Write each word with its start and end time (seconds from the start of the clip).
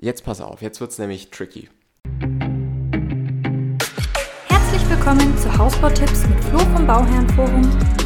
Jetzt 0.00 0.24
pass 0.24 0.40
auf, 0.40 0.62
jetzt 0.62 0.80
wird 0.80 0.92
es 0.92 0.98
nämlich 0.98 1.30
tricky. 1.30 1.68
Herzlich 4.48 4.88
willkommen 4.88 5.36
zu 5.38 5.58
Hausbautipps 5.58 6.26
mit 6.28 6.42
Flo 6.44 6.58
vom 6.60 6.86
Bauherrenforum, 6.86 7.62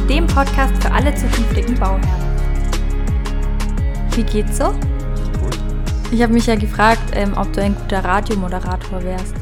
dem 0.09 0.25
Podcast 0.27 0.73
für 0.81 0.91
alle 0.91 1.13
zukünftigen 1.13 1.75
Bauherren. 1.79 2.01
Wie 4.15 4.23
geht's 4.23 4.57
so? 4.57 4.71
Gut. 5.39 5.57
Ich 6.11 6.21
habe 6.23 6.33
mich 6.33 6.47
ja 6.47 6.55
gefragt, 6.55 7.03
ähm, 7.13 7.33
ob 7.37 7.51
du 7.53 7.61
ein 7.61 7.75
guter 7.75 8.03
Radiomoderator 8.03 9.03
wärst. 9.03 9.35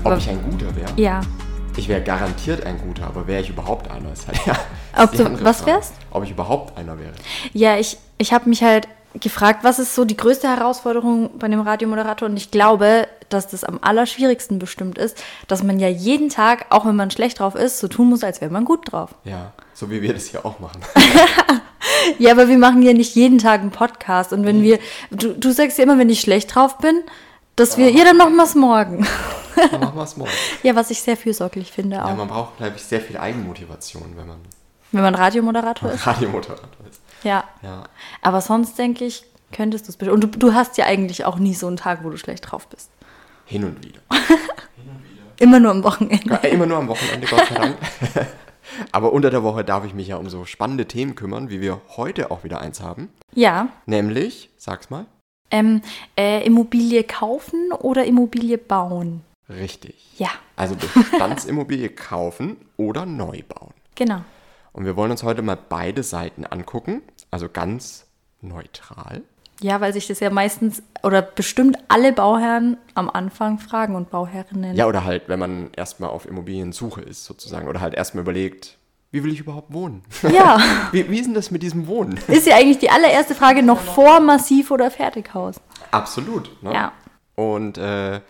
Ob 0.00 0.06
Aber- 0.06 0.16
ich 0.18 0.28
ein 0.28 0.42
guter 0.42 0.74
wäre? 0.74 0.90
Ja. 0.96 1.20
Ich 1.76 1.88
wäre 1.88 2.02
garantiert 2.02 2.66
ein 2.66 2.78
guter, 2.78 3.06
aber 3.06 3.26
wäre 3.28 3.42
ich 3.42 3.48
überhaupt 3.50 3.88
einer? 3.90 4.12
Ist 4.12 4.26
halt, 4.26 4.40
ja, 4.44 4.54
Ob 4.96 5.12
du- 5.12 5.44
was 5.44 5.58
Frage. 5.58 5.70
wärst? 5.76 5.94
Ob 6.10 6.24
ich 6.24 6.32
überhaupt 6.32 6.76
einer 6.76 6.98
wäre. 6.98 7.12
Ja, 7.52 7.76
ich, 7.76 7.96
ich 8.18 8.32
habe 8.32 8.48
mich 8.48 8.62
halt 8.64 8.88
gefragt, 9.14 9.64
was 9.64 9.78
ist 9.78 9.94
so 9.94 10.04
die 10.04 10.16
größte 10.16 10.48
Herausforderung 10.48 11.38
bei 11.38 11.48
dem 11.48 11.60
Radiomoderator? 11.60 12.28
Und 12.28 12.36
ich 12.36 12.50
glaube, 12.50 13.08
dass 13.28 13.48
das 13.48 13.64
am 13.64 13.78
allerschwierigsten 13.82 14.58
bestimmt 14.58 14.98
ist, 14.98 15.22
dass 15.48 15.62
man 15.62 15.78
ja 15.78 15.88
jeden 15.88 16.28
Tag, 16.28 16.66
auch 16.70 16.86
wenn 16.86 16.96
man 16.96 17.10
schlecht 17.10 17.40
drauf 17.40 17.54
ist, 17.54 17.78
so 17.78 17.88
tun 17.88 18.08
muss, 18.08 18.24
als 18.24 18.40
wäre 18.40 18.50
man 18.50 18.64
gut 18.64 18.92
drauf. 18.92 19.14
Ja, 19.24 19.52
so 19.74 19.90
wie 19.90 20.02
wir 20.02 20.12
das 20.12 20.26
hier 20.26 20.44
auch 20.44 20.58
machen. 20.60 20.80
Ja, 22.18 22.32
aber 22.32 22.48
wir 22.48 22.58
machen 22.58 22.82
ja 22.82 22.92
nicht 22.92 23.14
jeden 23.14 23.38
Tag 23.38 23.60
einen 23.60 23.70
Podcast. 23.70 24.32
Und 24.32 24.44
wenn 24.44 24.62
wir, 24.62 24.78
du, 25.10 25.32
du 25.34 25.52
sagst 25.52 25.78
ja 25.78 25.84
immer, 25.84 25.98
wenn 25.98 26.10
ich 26.10 26.20
schlecht 26.20 26.54
drauf 26.54 26.78
bin, 26.78 27.02
dass 27.56 27.76
wir, 27.78 27.90
ja, 27.90 28.04
dann 28.04 28.16
machen 28.16 28.36
wir 28.36 28.44
es 28.44 28.54
morgen. 28.54 29.06
Dann 29.70 29.80
machen 29.80 29.96
wir 29.96 30.04
es 30.04 30.16
morgen. 30.16 30.30
Ja, 30.62 30.74
was 30.74 30.90
ich 30.90 31.02
sehr 31.02 31.16
fürsorglich 31.16 31.72
finde 31.72 32.04
auch. 32.04 32.08
Ja, 32.08 32.14
man 32.14 32.28
braucht, 32.28 32.58
glaube 32.58 32.74
ich, 32.76 32.82
sehr 32.82 33.00
viel 33.00 33.16
Eigenmotivation, 33.16 34.14
wenn 34.16 34.26
man 34.26 34.38
wenn 34.92 35.02
man 35.02 35.14
Radiomoderator 35.14 35.90
ist. 35.92 36.06
Radiomoderator 36.06 36.86
ist. 36.90 37.00
Ja. 37.22 37.44
Ja. 37.62 37.84
Aber 38.22 38.40
sonst 38.40 38.78
denke 38.78 39.04
ich, 39.04 39.24
könntest 39.52 39.86
du 39.86 39.90
es 39.90 39.96
bestimmt. 39.96 40.24
Und 40.24 40.34
du, 40.34 40.38
du 40.38 40.54
hast 40.54 40.78
ja 40.78 40.86
eigentlich 40.86 41.24
auch 41.24 41.38
nie 41.38 41.54
so 41.54 41.66
einen 41.66 41.76
Tag, 41.76 42.04
wo 42.04 42.10
du 42.10 42.16
schlecht 42.16 42.50
drauf 42.50 42.66
bist. 42.68 42.90
Hin 43.46 43.64
und 43.64 43.84
wieder. 43.84 44.00
Immer 45.38 45.58
nur 45.60 45.70
am 45.70 45.82
Wochenende. 45.84 46.28
Ja, 46.42 46.48
immer 46.50 46.66
nur 46.66 46.76
am 46.76 46.88
Wochenende, 46.88 47.26
Gott 47.26 47.46
sei 47.48 47.54
Dank. 47.54 47.76
Aber 48.92 49.12
unter 49.12 49.30
der 49.30 49.42
Woche 49.42 49.64
darf 49.64 49.84
ich 49.86 49.94
mich 49.94 50.08
ja 50.08 50.16
um 50.16 50.28
so 50.28 50.44
spannende 50.44 50.86
Themen 50.86 51.14
kümmern, 51.14 51.48
wie 51.48 51.60
wir 51.62 51.80
heute 51.96 52.30
auch 52.30 52.44
wieder 52.44 52.60
eins 52.60 52.80
haben. 52.82 53.08
Ja. 53.34 53.68
Nämlich, 53.86 54.50
sag's 54.58 54.90
mal. 54.90 55.06
Ähm, 55.50 55.80
äh, 56.16 56.44
Immobilie 56.44 57.04
kaufen 57.04 57.72
oder 57.72 58.04
Immobilie 58.04 58.58
bauen? 58.58 59.22
Richtig. 59.48 59.96
Ja, 60.18 60.28
Also 60.56 60.76
Bestandsimmobilie 60.94 61.88
kaufen 61.88 62.58
oder 62.76 63.06
neu 63.06 63.40
bauen. 63.48 63.72
genau. 63.96 64.20
Und 64.72 64.84
wir 64.84 64.96
wollen 64.96 65.10
uns 65.10 65.22
heute 65.22 65.42
mal 65.42 65.56
beide 65.56 66.02
Seiten 66.02 66.44
angucken, 66.44 67.02
also 67.30 67.48
ganz 67.48 68.06
neutral. 68.40 69.22
Ja, 69.60 69.80
weil 69.80 69.92
sich 69.92 70.06
das 70.06 70.20
ja 70.20 70.30
meistens 70.30 70.82
oder 71.02 71.20
bestimmt 71.20 71.76
alle 71.88 72.12
Bauherren 72.12 72.78
am 72.94 73.10
Anfang 73.10 73.58
fragen 73.58 73.94
und 73.94 74.10
Bauherrinnen. 74.10 74.74
Ja, 74.74 74.86
oder 74.86 75.04
halt, 75.04 75.28
wenn 75.28 75.38
man 75.38 75.70
erstmal 75.76 76.10
auf 76.10 76.26
Immobiliensuche 76.26 77.02
ist, 77.02 77.24
sozusagen. 77.24 77.68
Oder 77.68 77.80
halt 77.80 77.94
erstmal 77.94 78.22
überlegt, 78.22 78.78
wie 79.10 79.22
will 79.22 79.32
ich 79.32 79.40
überhaupt 79.40 79.72
wohnen? 79.72 80.02
ja. 80.32 80.58
Wie, 80.92 81.10
wie 81.10 81.18
ist 81.18 81.26
denn 81.26 81.34
das 81.34 81.50
mit 81.50 81.62
diesem 81.62 81.88
Wohnen? 81.88 82.18
Ist 82.28 82.46
ja 82.46 82.56
eigentlich 82.56 82.78
die 82.78 82.90
allererste 82.90 83.34
Frage 83.34 83.62
noch 83.62 83.80
vor 83.80 84.20
Massiv- 84.20 84.70
oder 84.70 84.90
Fertighaus. 84.90 85.56
Absolut. 85.90 86.50
Ne? 86.62 86.72
Ja. 86.72 86.92
Und 87.34 87.76
äh, 87.76 88.20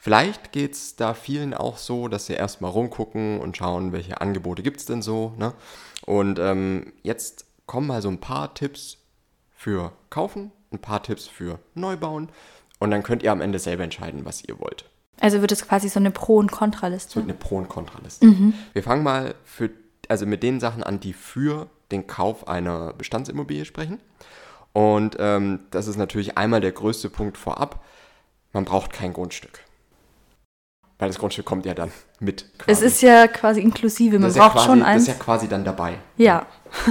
vielleicht 0.00 0.50
geht 0.50 0.72
es 0.72 0.96
da 0.96 1.14
vielen 1.14 1.54
auch 1.54 1.76
so, 1.76 2.08
dass 2.08 2.26
sie 2.26 2.32
erstmal 2.32 2.70
rumgucken 2.70 3.38
und 3.38 3.56
schauen, 3.56 3.92
welche 3.92 4.20
Angebote 4.20 4.62
gibt 4.62 4.80
es 4.80 4.86
denn 4.86 5.02
so. 5.02 5.34
Ne? 5.36 5.52
Und 6.06 6.38
ähm, 6.38 6.92
jetzt 7.02 7.44
kommen 7.66 7.86
mal 7.86 8.02
so 8.02 8.08
ein 8.08 8.18
paar 8.18 8.54
Tipps 8.54 8.98
für 9.54 9.92
Kaufen, 10.08 10.50
ein 10.72 10.80
paar 10.80 11.02
Tipps 11.02 11.28
für 11.28 11.60
Neubauen. 11.74 12.30
Und 12.78 12.90
dann 12.90 13.02
könnt 13.02 13.22
ihr 13.22 13.30
am 13.30 13.42
Ende 13.42 13.58
selber 13.58 13.84
entscheiden, 13.84 14.24
was 14.24 14.42
ihr 14.42 14.58
wollt. 14.58 14.86
Also 15.20 15.42
wird 15.42 15.52
es 15.52 15.68
quasi 15.68 15.90
so 15.90 16.00
eine 16.00 16.10
Pro- 16.10 16.38
und 16.38 16.50
Kontraliste. 16.50 17.16
wird 17.16 17.24
eine 17.26 17.34
Pro- 17.34 17.58
und 17.58 17.68
Kontraliste. 17.68 18.26
Wir 18.72 18.82
fangen 18.82 19.02
mal 19.02 19.34
für, 19.44 19.68
also 20.08 20.24
mit 20.24 20.42
den 20.42 20.60
Sachen 20.60 20.82
an, 20.82 20.98
die 20.98 21.12
für 21.12 21.68
den 21.92 22.06
Kauf 22.06 22.48
einer 22.48 22.94
Bestandsimmobilie 22.94 23.66
sprechen. 23.66 24.00
Und 24.72 25.16
ähm, 25.18 25.60
das 25.70 25.88
ist 25.88 25.96
natürlich 25.96 26.38
einmal 26.38 26.62
der 26.62 26.72
größte 26.72 27.10
Punkt 27.10 27.36
vorab. 27.36 27.84
Man 28.54 28.64
braucht 28.64 28.94
kein 28.94 29.12
Grundstück. 29.12 29.60
Weil 31.00 31.08
das 31.08 31.18
Grundstück 31.18 31.44
kommt 31.46 31.66
ja 31.66 31.74
dann 31.74 31.90
mit. 32.20 32.44
Es 32.66 32.82
ist 32.82 33.00
ja 33.02 33.26
quasi 33.26 33.60
inklusive, 33.60 34.12
man 34.18 34.22
das 34.22 34.32
ist 34.32 34.36
ja 34.36 34.42
braucht 34.44 34.54
quasi, 34.54 34.66
schon 34.68 34.78
Das 34.80 34.88
eins. 34.88 35.02
ist 35.02 35.08
ja 35.08 35.14
quasi 35.14 35.48
dann 35.48 35.64
dabei. 35.64 35.98
ja. 36.16 36.46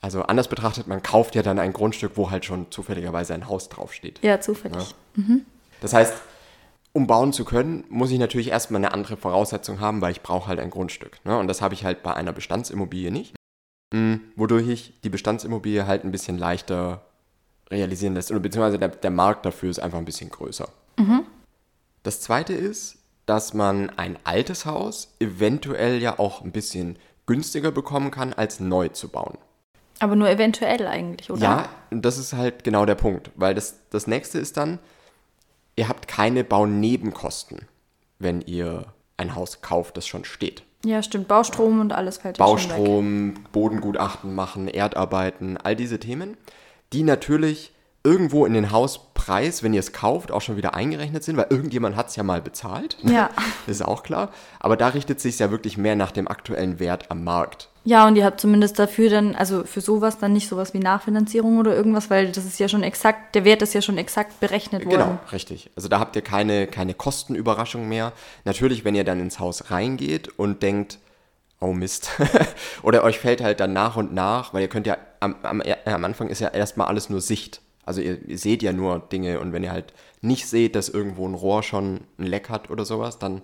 Also 0.00 0.20
anders 0.22 0.48
betrachtet, 0.48 0.86
man 0.86 1.02
kauft 1.02 1.34
ja 1.34 1.42
dann 1.42 1.58
ein 1.58 1.72
Grundstück, 1.72 2.12
wo 2.16 2.30
halt 2.30 2.44
schon 2.44 2.70
zufälligerweise 2.70 3.32
ein 3.32 3.48
Haus 3.48 3.70
draufsteht. 3.70 4.18
ja, 4.22 4.38
zufällig. 4.38 4.94
Das 5.80 5.94
heißt, 5.94 6.12
um 6.92 7.06
bauen 7.06 7.32
zu 7.32 7.46
können, 7.46 7.84
muss 7.88 8.10
ich 8.10 8.18
natürlich 8.18 8.48
erstmal 8.48 8.80
eine 8.80 8.92
andere 8.92 9.16
Voraussetzung 9.16 9.80
haben, 9.80 10.02
weil 10.02 10.12
ich 10.12 10.20
brauche 10.20 10.48
halt 10.48 10.60
ein 10.60 10.68
Grundstück. 10.68 11.24
Ne? 11.24 11.38
Und 11.38 11.48
das 11.48 11.62
habe 11.62 11.72
ich 11.72 11.86
halt 11.86 12.02
bei 12.02 12.12
einer 12.12 12.32
Bestandsimmobilie 12.34 13.10
nicht. 13.10 13.34
Mm, 13.94 14.16
Wodurch 14.36 14.68
ich 14.68 14.92
die 15.02 15.08
Bestandsimmobilie 15.08 15.86
halt 15.86 16.04
ein 16.04 16.12
bisschen 16.12 16.36
leichter 16.36 17.00
realisieren 17.70 18.12
lässt. 18.12 18.30
Oder 18.30 18.40
beziehungsweise 18.40 18.78
der, 18.78 18.88
der 18.90 19.10
Markt 19.10 19.46
dafür 19.46 19.70
ist 19.70 19.78
einfach 19.78 19.96
ein 19.98 20.04
bisschen 20.04 20.28
größer. 20.28 20.68
Das 22.02 22.20
zweite 22.20 22.52
ist, 22.52 22.98
dass 23.26 23.54
man 23.54 23.90
ein 23.90 24.18
altes 24.24 24.66
Haus 24.66 25.14
eventuell 25.18 26.00
ja 26.00 26.18
auch 26.18 26.42
ein 26.42 26.52
bisschen 26.52 26.98
günstiger 27.26 27.70
bekommen 27.70 28.10
kann, 28.10 28.32
als 28.32 28.60
neu 28.60 28.88
zu 28.88 29.08
bauen. 29.08 29.38
Aber 30.00 30.16
nur 30.16 30.28
eventuell 30.28 30.86
eigentlich, 30.86 31.30
oder? 31.30 31.42
Ja, 31.42 31.68
das 31.90 32.18
ist 32.18 32.32
halt 32.32 32.64
genau 32.64 32.84
der 32.84 32.96
Punkt, 32.96 33.30
weil 33.36 33.54
das, 33.54 33.78
das 33.90 34.06
nächste 34.06 34.38
ist 34.38 34.56
dann, 34.56 34.78
ihr 35.76 35.88
habt 35.88 36.08
keine 36.08 36.44
Baunebenkosten, 36.44 37.68
wenn 38.18 38.40
ihr 38.42 38.86
ein 39.16 39.34
Haus 39.34 39.62
kauft, 39.62 39.96
das 39.96 40.06
schon 40.06 40.24
steht. 40.24 40.64
Ja, 40.84 41.02
stimmt. 41.02 41.28
Baustrom 41.28 41.80
und 41.80 41.92
alles 41.92 42.18
fällt. 42.18 42.36
Baustrom, 42.38 43.34
Bodengutachten 43.52 44.34
machen, 44.34 44.68
Erdarbeiten, 44.68 45.56
all 45.56 45.76
diese 45.76 45.98
Themen, 45.98 46.36
die 46.92 47.02
natürlich 47.02 47.72
irgendwo 48.04 48.44
in 48.44 48.52
den 48.52 48.70
Hauspreis, 48.70 49.62
wenn 49.62 49.72
ihr 49.72 49.80
es 49.80 49.92
kauft, 49.92 50.30
auch 50.30 50.42
schon 50.42 50.58
wieder 50.58 50.74
eingerechnet 50.74 51.24
sind, 51.24 51.38
weil 51.38 51.46
irgendjemand 51.48 51.96
hat 51.96 52.08
es 52.08 52.16
ja 52.16 52.22
mal 52.22 52.40
bezahlt. 52.42 52.98
Ja. 53.14 53.30
Ist 53.68 53.84
auch 53.84 54.02
klar. 54.02 54.30
Aber 54.58 54.76
da 54.76 54.88
richtet 54.88 55.20
sich 55.20 55.38
ja 55.38 55.52
wirklich 55.52 55.78
mehr 55.78 55.94
nach 55.94 56.10
dem 56.10 56.26
aktuellen 56.26 56.80
Wert 56.80 57.10
am 57.12 57.22
Markt. 57.22 57.68
Ja, 57.84 58.08
und 58.08 58.16
ihr 58.16 58.24
habt 58.24 58.40
zumindest 58.40 58.78
dafür 58.78 59.08
dann, 59.08 59.36
also 59.36 59.62
für 59.64 59.80
sowas 59.80 60.18
dann 60.18 60.32
nicht 60.32 60.48
sowas 60.48 60.74
wie 60.74 60.80
Nachfinanzierung 60.80 61.58
oder 61.58 61.76
irgendwas, 61.76 62.10
weil 62.10 62.32
das 62.32 62.44
ist 62.44 62.58
ja 62.58 62.66
schon 62.66 62.82
exakt, 62.82 63.34
der 63.36 63.44
Wert 63.44 63.62
ist 63.62 63.72
ja 63.72 63.82
schon 63.82 63.98
exakt 63.98 64.40
berechnet 64.40 64.84
worden. 64.84 64.96
Genau, 64.96 65.18
richtig. 65.32 65.70
Also 65.76 65.88
da 65.88 66.00
habt 66.00 66.16
ihr 66.16 66.22
keine, 66.22 66.66
keine 66.66 66.94
Kostenüberraschung 66.94 67.88
mehr. 67.88 68.12
Natürlich, 68.44 68.84
wenn 68.84 68.96
ihr 68.96 69.04
dann 69.04 69.20
ins 69.20 69.38
Haus 69.38 69.70
reingeht 69.70 70.28
und 70.38 70.62
denkt, 70.62 70.98
oh 71.60 71.72
Mist, 71.72 72.10
oder 72.82 73.04
euch 73.04 73.18
fällt 73.20 73.42
halt 73.42 73.60
dann 73.60 73.72
nach 73.72 73.96
und 73.96 74.12
nach, 74.12 74.52
weil 74.52 74.62
ihr 74.62 74.68
könnt 74.68 74.88
ja, 74.88 74.96
am, 75.20 75.36
am, 75.42 75.62
am 75.84 76.04
Anfang 76.04 76.28
ist 76.28 76.40
ja 76.40 76.48
erstmal 76.48 76.88
alles 76.88 77.10
nur 77.10 77.20
Sicht. 77.20 77.60
Also 77.86 78.00
ihr, 78.00 78.26
ihr 78.26 78.38
seht 78.38 78.62
ja 78.62 78.72
nur 78.72 78.98
Dinge 79.00 79.40
und 79.40 79.52
wenn 79.52 79.62
ihr 79.62 79.72
halt 79.72 79.92
nicht 80.20 80.46
seht, 80.46 80.74
dass 80.74 80.88
irgendwo 80.88 81.26
ein 81.28 81.34
Rohr 81.34 81.62
schon 81.62 82.00
ein 82.18 82.26
Leck 82.26 82.48
hat 82.48 82.70
oder 82.70 82.84
sowas, 82.84 83.18
dann 83.18 83.42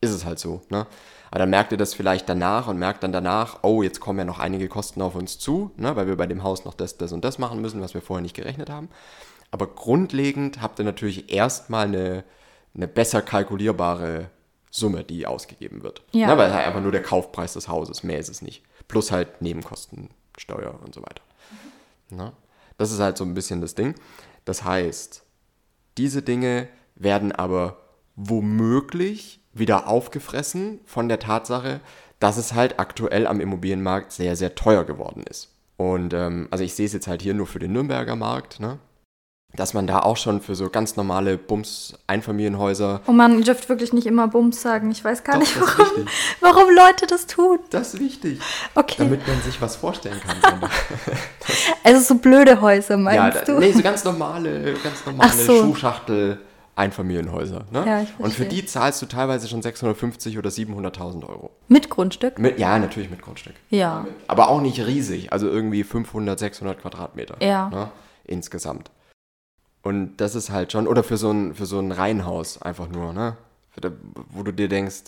ist 0.00 0.10
es 0.10 0.24
halt 0.24 0.38
so. 0.38 0.60
Ne? 0.70 0.86
Aber 1.30 1.40
dann 1.40 1.50
merkt 1.50 1.72
ihr 1.72 1.78
das 1.78 1.94
vielleicht 1.94 2.28
danach 2.28 2.68
und 2.68 2.78
merkt 2.78 3.02
dann 3.02 3.12
danach, 3.12 3.58
oh, 3.62 3.82
jetzt 3.82 4.00
kommen 4.00 4.18
ja 4.18 4.24
noch 4.24 4.38
einige 4.38 4.68
Kosten 4.68 5.02
auf 5.02 5.14
uns 5.14 5.38
zu, 5.38 5.70
ne? 5.76 5.96
weil 5.96 6.06
wir 6.06 6.16
bei 6.16 6.26
dem 6.26 6.42
Haus 6.42 6.64
noch 6.64 6.74
das, 6.74 6.96
das 6.96 7.12
und 7.12 7.24
das 7.24 7.38
machen 7.38 7.60
müssen, 7.60 7.80
was 7.80 7.94
wir 7.94 8.02
vorher 8.02 8.22
nicht 8.22 8.36
gerechnet 8.36 8.70
haben. 8.70 8.88
Aber 9.50 9.66
grundlegend 9.66 10.60
habt 10.60 10.78
ihr 10.78 10.84
natürlich 10.84 11.32
erstmal 11.32 11.86
eine, 11.86 12.24
eine 12.74 12.88
besser 12.88 13.22
kalkulierbare 13.22 14.30
Summe, 14.70 15.04
die 15.04 15.26
ausgegeben 15.26 15.82
wird. 15.82 16.02
Ja. 16.12 16.28
Ne? 16.28 16.38
Weil 16.38 16.52
halt 16.52 16.66
einfach 16.66 16.82
nur 16.82 16.92
der 16.92 17.02
Kaufpreis 17.02 17.54
des 17.54 17.68
Hauses, 17.68 18.02
mehr 18.02 18.18
ist 18.18 18.28
es 18.28 18.42
nicht. 18.42 18.62
Plus 18.86 19.10
halt 19.10 19.40
Nebenkosten, 19.40 20.10
Steuer 20.36 20.78
und 20.84 20.94
so 20.94 21.02
weiter. 21.02 21.22
Ne? 22.10 22.32
Das 22.78 22.90
ist 22.90 23.00
halt 23.00 23.18
so 23.18 23.24
ein 23.24 23.34
bisschen 23.34 23.60
das 23.60 23.74
Ding. 23.74 23.94
Das 24.46 24.64
heißt, 24.64 25.24
diese 25.98 26.22
Dinge 26.22 26.68
werden 26.94 27.32
aber 27.32 27.76
womöglich 28.16 29.40
wieder 29.52 29.88
aufgefressen 29.88 30.80
von 30.84 31.08
der 31.08 31.18
Tatsache, 31.18 31.80
dass 32.20 32.36
es 32.36 32.54
halt 32.54 32.80
aktuell 32.80 33.26
am 33.26 33.40
Immobilienmarkt 33.40 34.12
sehr, 34.12 34.36
sehr 34.36 34.54
teuer 34.54 34.84
geworden 34.84 35.22
ist. 35.28 35.54
Und 35.76 36.12
ähm, 36.14 36.48
also 36.50 36.64
ich 36.64 36.74
sehe 36.74 36.86
es 36.86 36.92
jetzt 36.92 37.06
halt 37.06 37.22
hier 37.22 37.34
nur 37.34 37.46
für 37.46 37.60
den 37.60 37.72
Nürnberger 37.72 38.16
Markt, 38.16 38.58
ne? 38.58 38.78
Dass 39.56 39.72
man 39.72 39.86
da 39.86 40.00
auch 40.00 40.16
schon 40.18 40.40
für 40.42 40.54
so 40.54 40.68
ganz 40.68 40.96
normale 40.96 41.38
Bums-Einfamilienhäuser, 41.38 43.00
Oh 43.06 43.12
man, 43.12 43.38
ihr 43.38 43.44
dürft 43.44 43.68
wirklich 43.68 43.92
nicht 43.94 44.06
immer 44.06 44.28
Bums 44.28 44.60
sagen. 44.60 44.90
Ich 44.90 45.02
weiß 45.02 45.24
gar 45.24 45.34
Doch, 45.34 45.40
nicht, 45.40 45.58
warum, 45.60 46.06
warum 46.40 46.74
Leute 46.74 47.06
das 47.06 47.26
tun. 47.26 47.58
das 47.70 47.94
ist 47.94 48.00
wichtig, 48.00 48.40
Okay. 48.74 48.96
damit 48.98 49.26
man 49.26 49.40
sich 49.42 49.60
was 49.60 49.76
vorstellen 49.76 50.20
kann. 50.20 50.70
Also 51.82 52.00
so 52.14 52.14
blöde 52.16 52.60
Häuser, 52.60 52.98
meinst 52.98 53.16
ja, 53.16 53.30
da, 53.30 53.52
du? 53.52 53.58
nee, 53.58 53.72
so 53.72 53.80
ganz 53.82 54.04
normale, 54.04 54.74
ganz 54.84 55.04
normale 55.06 55.32
so. 55.32 55.62
Schuhschachtel 55.62 56.40
Einfamilienhäuser. 56.76 57.64
Ne? 57.72 57.84
Ja, 57.86 58.06
Und 58.18 58.32
für 58.32 58.44
die 58.44 58.64
zahlst 58.64 59.02
du 59.02 59.06
teilweise 59.06 59.48
schon 59.48 59.62
650 59.62 60.38
oder 60.38 60.50
700.000 60.50 61.26
Euro. 61.28 61.50
Mit 61.66 61.90
Grundstück? 61.90 62.38
Mit, 62.38 62.58
ja, 62.60 62.78
natürlich 62.78 63.10
mit 63.10 63.20
Grundstück. 63.22 63.54
Ja. 63.70 64.06
Aber 64.28 64.48
auch 64.48 64.60
nicht 64.60 64.78
riesig, 64.86 65.32
also 65.32 65.48
irgendwie 65.48 65.82
500, 65.82 66.38
600 66.38 66.80
Quadratmeter. 66.80 67.34
Ja. 67.40 67.68
Ne, 67.70 67.90
insgesamt. 68.24 68.92
Und 69.88 70.16
das 70.18 70.34
ist 70.34 70.50
halt 70.50 70.70
schon, 70.72 70.86
oder 70.86 71.02
für 71.02 71.16
so 71.16 71.30
ein, 71.30 71.54
für 71.54 71.64
so 71.64 71.78
ein 71.78 71.92
Reihenhaus 71.92 72.60
einfach 72.60 72.88
nur, 72.88 73.14
ne? 73.14 73.36
Wo 74.30 74.42
du 74.42 74.52
dir 74.52 74.68
denkst, 74.68 75.04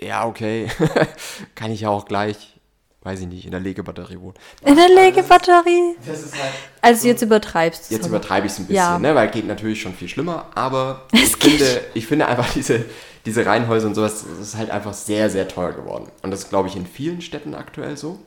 ja, 0.00 0.26
okay, 0.26 0.68
kann 1.54 1.70
ich 1.70 1.82
ja 1.82 1.90
auch 1.90 2.06
gleich, 2.06 2.58
weiß 3.02 3.20
ich 3.20 3.26
nicht, 3.28 3.44
in 3.44 3.52
der 3.52 3.60
Legebatterie 3.60 4.18
wohnen. 4.18 4.34
In 4.64 4.74
der 4.74 4.88
Legebatterie? 4.88 5.94
Das 6.04 6.22
ist 6.24 6.34
halt. 6.34 6.52
Also 6.82 7.06
jetzt 7.06 7.22
übertreibst 7.22 7.88
du 7.88 7.94
Jetzt 7.94 8.02
es. 8.02 8.08
übertreibe 8.08 8.46
ich 8.46 8.52
es 8.52 8.58
ein 8.58 8.66
bisschen, 8.66 8.74
Ja. 8.76 8.98
ne? 8.98 9.14
weil 9.14 9.30
geht 9.30 9.46
natürlich 9.46 9.80
schon 9.80 9.94
viel 9.94 10.08
schlimmer, 10.08 10.46
aber 10.56 11.02
Es 11.12 11.20
ich 11.28 11.38
geht. 11.38 11.52
finde, 11.60 11.80
ich 11.94 12.06
finde 12.08 12.26
einfach 12.26 12.52
diese, 12.52 12.84
diese 13.26 13.46
Reihenhäuser 13.46 13.86
und 13.86 13.94
sowas, 13.94 14.24
das 14.28 14.48
ist 14.48 14.56
halt 14.56 14.70
einfach 14.70 14.92
sehr, 14.94 15.30
sehr 15.30 15.46
teuer 15.46 15.72
geworden. 15.72 16.10
Und 16.22 16.32
das 16.32 16.40
ist, 16.40 16.48
glaube 16.50 16.68
ich, 16.68 16.74
in 16.74 16.84
vielen 16.86 17.20
Städten 17.20 17.54
aktuell 17.54 17.96
so, 17.96 18.18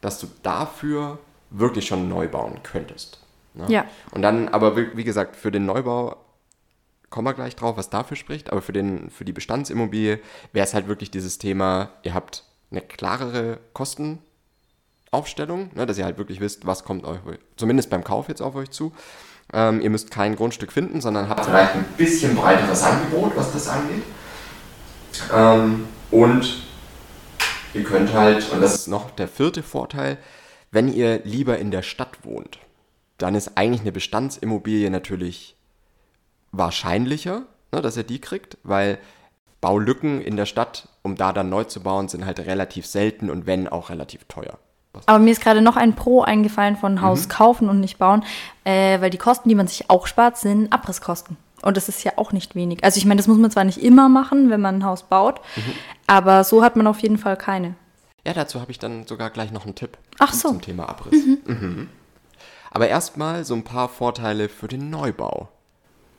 dass 0.00 0.18
du 0.18 0.26
dafür 0.42 1.18
wirklich 1.50 1.86
schon 1.86 2.08
neu 2.08 2.26
bauen 2.26 2.58
könntest. 2.64 3.20
Ne? 3.56 3.66
Ja. 3.68 3.86
Und 4.12 4.22
dann, 4.22 4.48
aber 4.48 4.76
wie, 4.76 4.96
wie 4.96 5.04
gesagt, 5.04 5.36
für 5.36 5.50
den 5.50 5.66
Neubau 5.66 6.16
kommen 7.10 7.26
wir 7.26 7.34
gleich 7.34 7.56
drauf, 7.56 7.76
was 7.76 7.90
dafür 7.90 8.16
spricht, 8.16 8.50
aber 8.50 8.62
für, 8.62 8.72
den, 8.72 9.10
für 9.10 9.24
die 9.24 9.32
Bestandsimmobilie 9.32 10.20
wäre 10.52 10.66
es 10.66 10.74
halt 10.74 10.88
wirklich 10.88 11.10
dieses 11.10 11.38
Thema, 11.38 11.90
ihr 12.02 12.14
habt 12.14 12.44
eine 12.70 12.80
klarere 12.80 13.58
Kostenaufstellung, 13.72 15.70
ne, 15.74 15.86
dass 15.86 15.98
ihr 15.98 16.04
halt 16.04 16.18
wirklich 16.18 16.40
wisst, 16.40 16.66
was 16.66 16.84
kommt 16.84 17.04
euch, 17.04 17.20
zumindest 17.56 17.90
beim 17.90 18.04
Kauf 18.04 18.28
jetzt 18.28 18.42
auf 18.42 18.54
euch 18.54 18.70
zu. 18.70 18.92
Ähm, 19.52 19.80
ihr 19.80 19.90
müsst 19.90 20.10
kein 20.10 20.34
Grundstück 20.34 20.72
finden, 20.72 21.00
sondern 21.00 21.28
habt 21.28 21.44
vielleicht 21.44 21.74
ein 21.74 21.84
bisschen 21.96 22.34
breiteres 22.34 22.82
Angebot, 22.82 23.36
was 23.36 23.52
das 23.52 23.68
angeht. 23.68 24.02
Ähm, 25.32 25.86
und 26.10 26.62
ihr 27.72 27.84
könnt 27.84 28.12
halt, 28.12 28.50
und 28.52 28.60
das 28.60 28.74
ist 28.74 28.88
noch 28.88 29.10
der 29.12 29.28
vierte 29.28 29.62
Vorteil, 29.62 30.18
wenn 30.72 30.92
ihr 30.92 31.20
lieber 31.24 31.58
in 31.58 31.70
der 31.70 31.82
Stadt 31.82 32.24
wohnt, 32.24 32.58
dann 33.18 33.34
ist 33.34 33.56
eigentlich 33.56 33.80
eine 33.82 33.92
Bestandsimmobilie 33.92 34.90
natürlich 34.90 35.56
wahrscheinlicher, 36.52 37.42
ne, 37.72 37.82
dass 37.82 37.96
ihr 37.96 38.02
die 38.04 38.20
kriegt, 38.20 38.56
weil 38.62 38.98
Baulücken 39.60 40.20
in 40.20 40.36
der 40.36 40.46
Stadt, 40.46 40.88
um 41.02 41.16
da 41.16 41.32
dann 41.32 41.48
neu 41.48 41.64
zu 41.64 41.82
bauen, 41.82 42.08
sind 42.08 42.24
halt 42.26 42.40
relativ 42.40 42.86
selten 42.86 43.30
und 43.30 43.46
wenn 43.46 43.68
auch 43.68 43.90
relativ 43.90 44.24
teuer. 44.24 44.58
Aber 45.06 45.18
mir 45.18 45.30
ist 45.32 45.42
gerade 45.42 45.60
noch 45.60 45.76
ein 45.76 45.94
Pro 45.94 46.22
eingefallen 46.22 46.76
von 46.76 47.02
Haus 47.02 47.24
Mhm. 47.26 47.30
kaufen 47.30 47.68
und 47.68 47.80
nicht 47.80 47.98
bauen, 47.98 48.24
äh, 48.64 48.98
weil 49.00 49.10
die 49.10 49.18
Kosten, 49.18 49.48
die 49.48 49.54
man 49.54 49.66
sich 49.66 49.90
auch 49.90 50.06
spart, 50.06 50.38
sind 50.38 50.72
Abrisskosten. 50.72 51.36
Und 51.62 51.76
das 51.76 51.88
ist 51.88 52.02
ja 52.04 52.12
auch 52.16 52.32
nicht 52.32 52.54
wenig. 52.54 52.82
Also 52.84 52.96
ich 52.98 53.04
meine, 53.04 53.18
das 53.18 53.26
muss 53.28 53.36
man 53.38 53.50
zwar 53.50 53.64
nicht 53.64 53.82
immer 53.82 54.08
machen, 54.08 54.48
wenn 54.50 54.60
man 54.60 54.76
ein 54.76 54.84
Haus 54.84 55.02
baut, 55.02 55.40
Mhm. 55.56 55.72
aber 56.06 56.44
so 56.44 56.62
hat 56.62 56.76
man 56.76 56.86
auf 56.86 57.00
jeden 57.00 57.18
Fall 57.18 57.36
keine. 57.36 57.74
Ja, 58.26 58.32
dazu 58.32 58.60
habe 58.60 58.70
ich 58.70 58.78
dann 58.78 59.06
sogar 59.06 59.30
gleich 59.30 59.52
noch 59.52 59.64
einen 59.66 59.74
Tipp 59.74 59.98
Ach 60.18 60.32
so. 60.32 60.48
zum 60.48 60.60
Thema 60.62 60.88
Abriss. 60.88 61.14
Mhm. 61.44 61.88
Aber 62.76 62.88
erstmal 62.88 63.42
so 63.46 63.54
ein 63.54 63.64
paar 63.64 63.88
Vorteile 63.88 64.50
für 64.50 64.68
den 64.68 64.90
Neubau. 64.90 65.48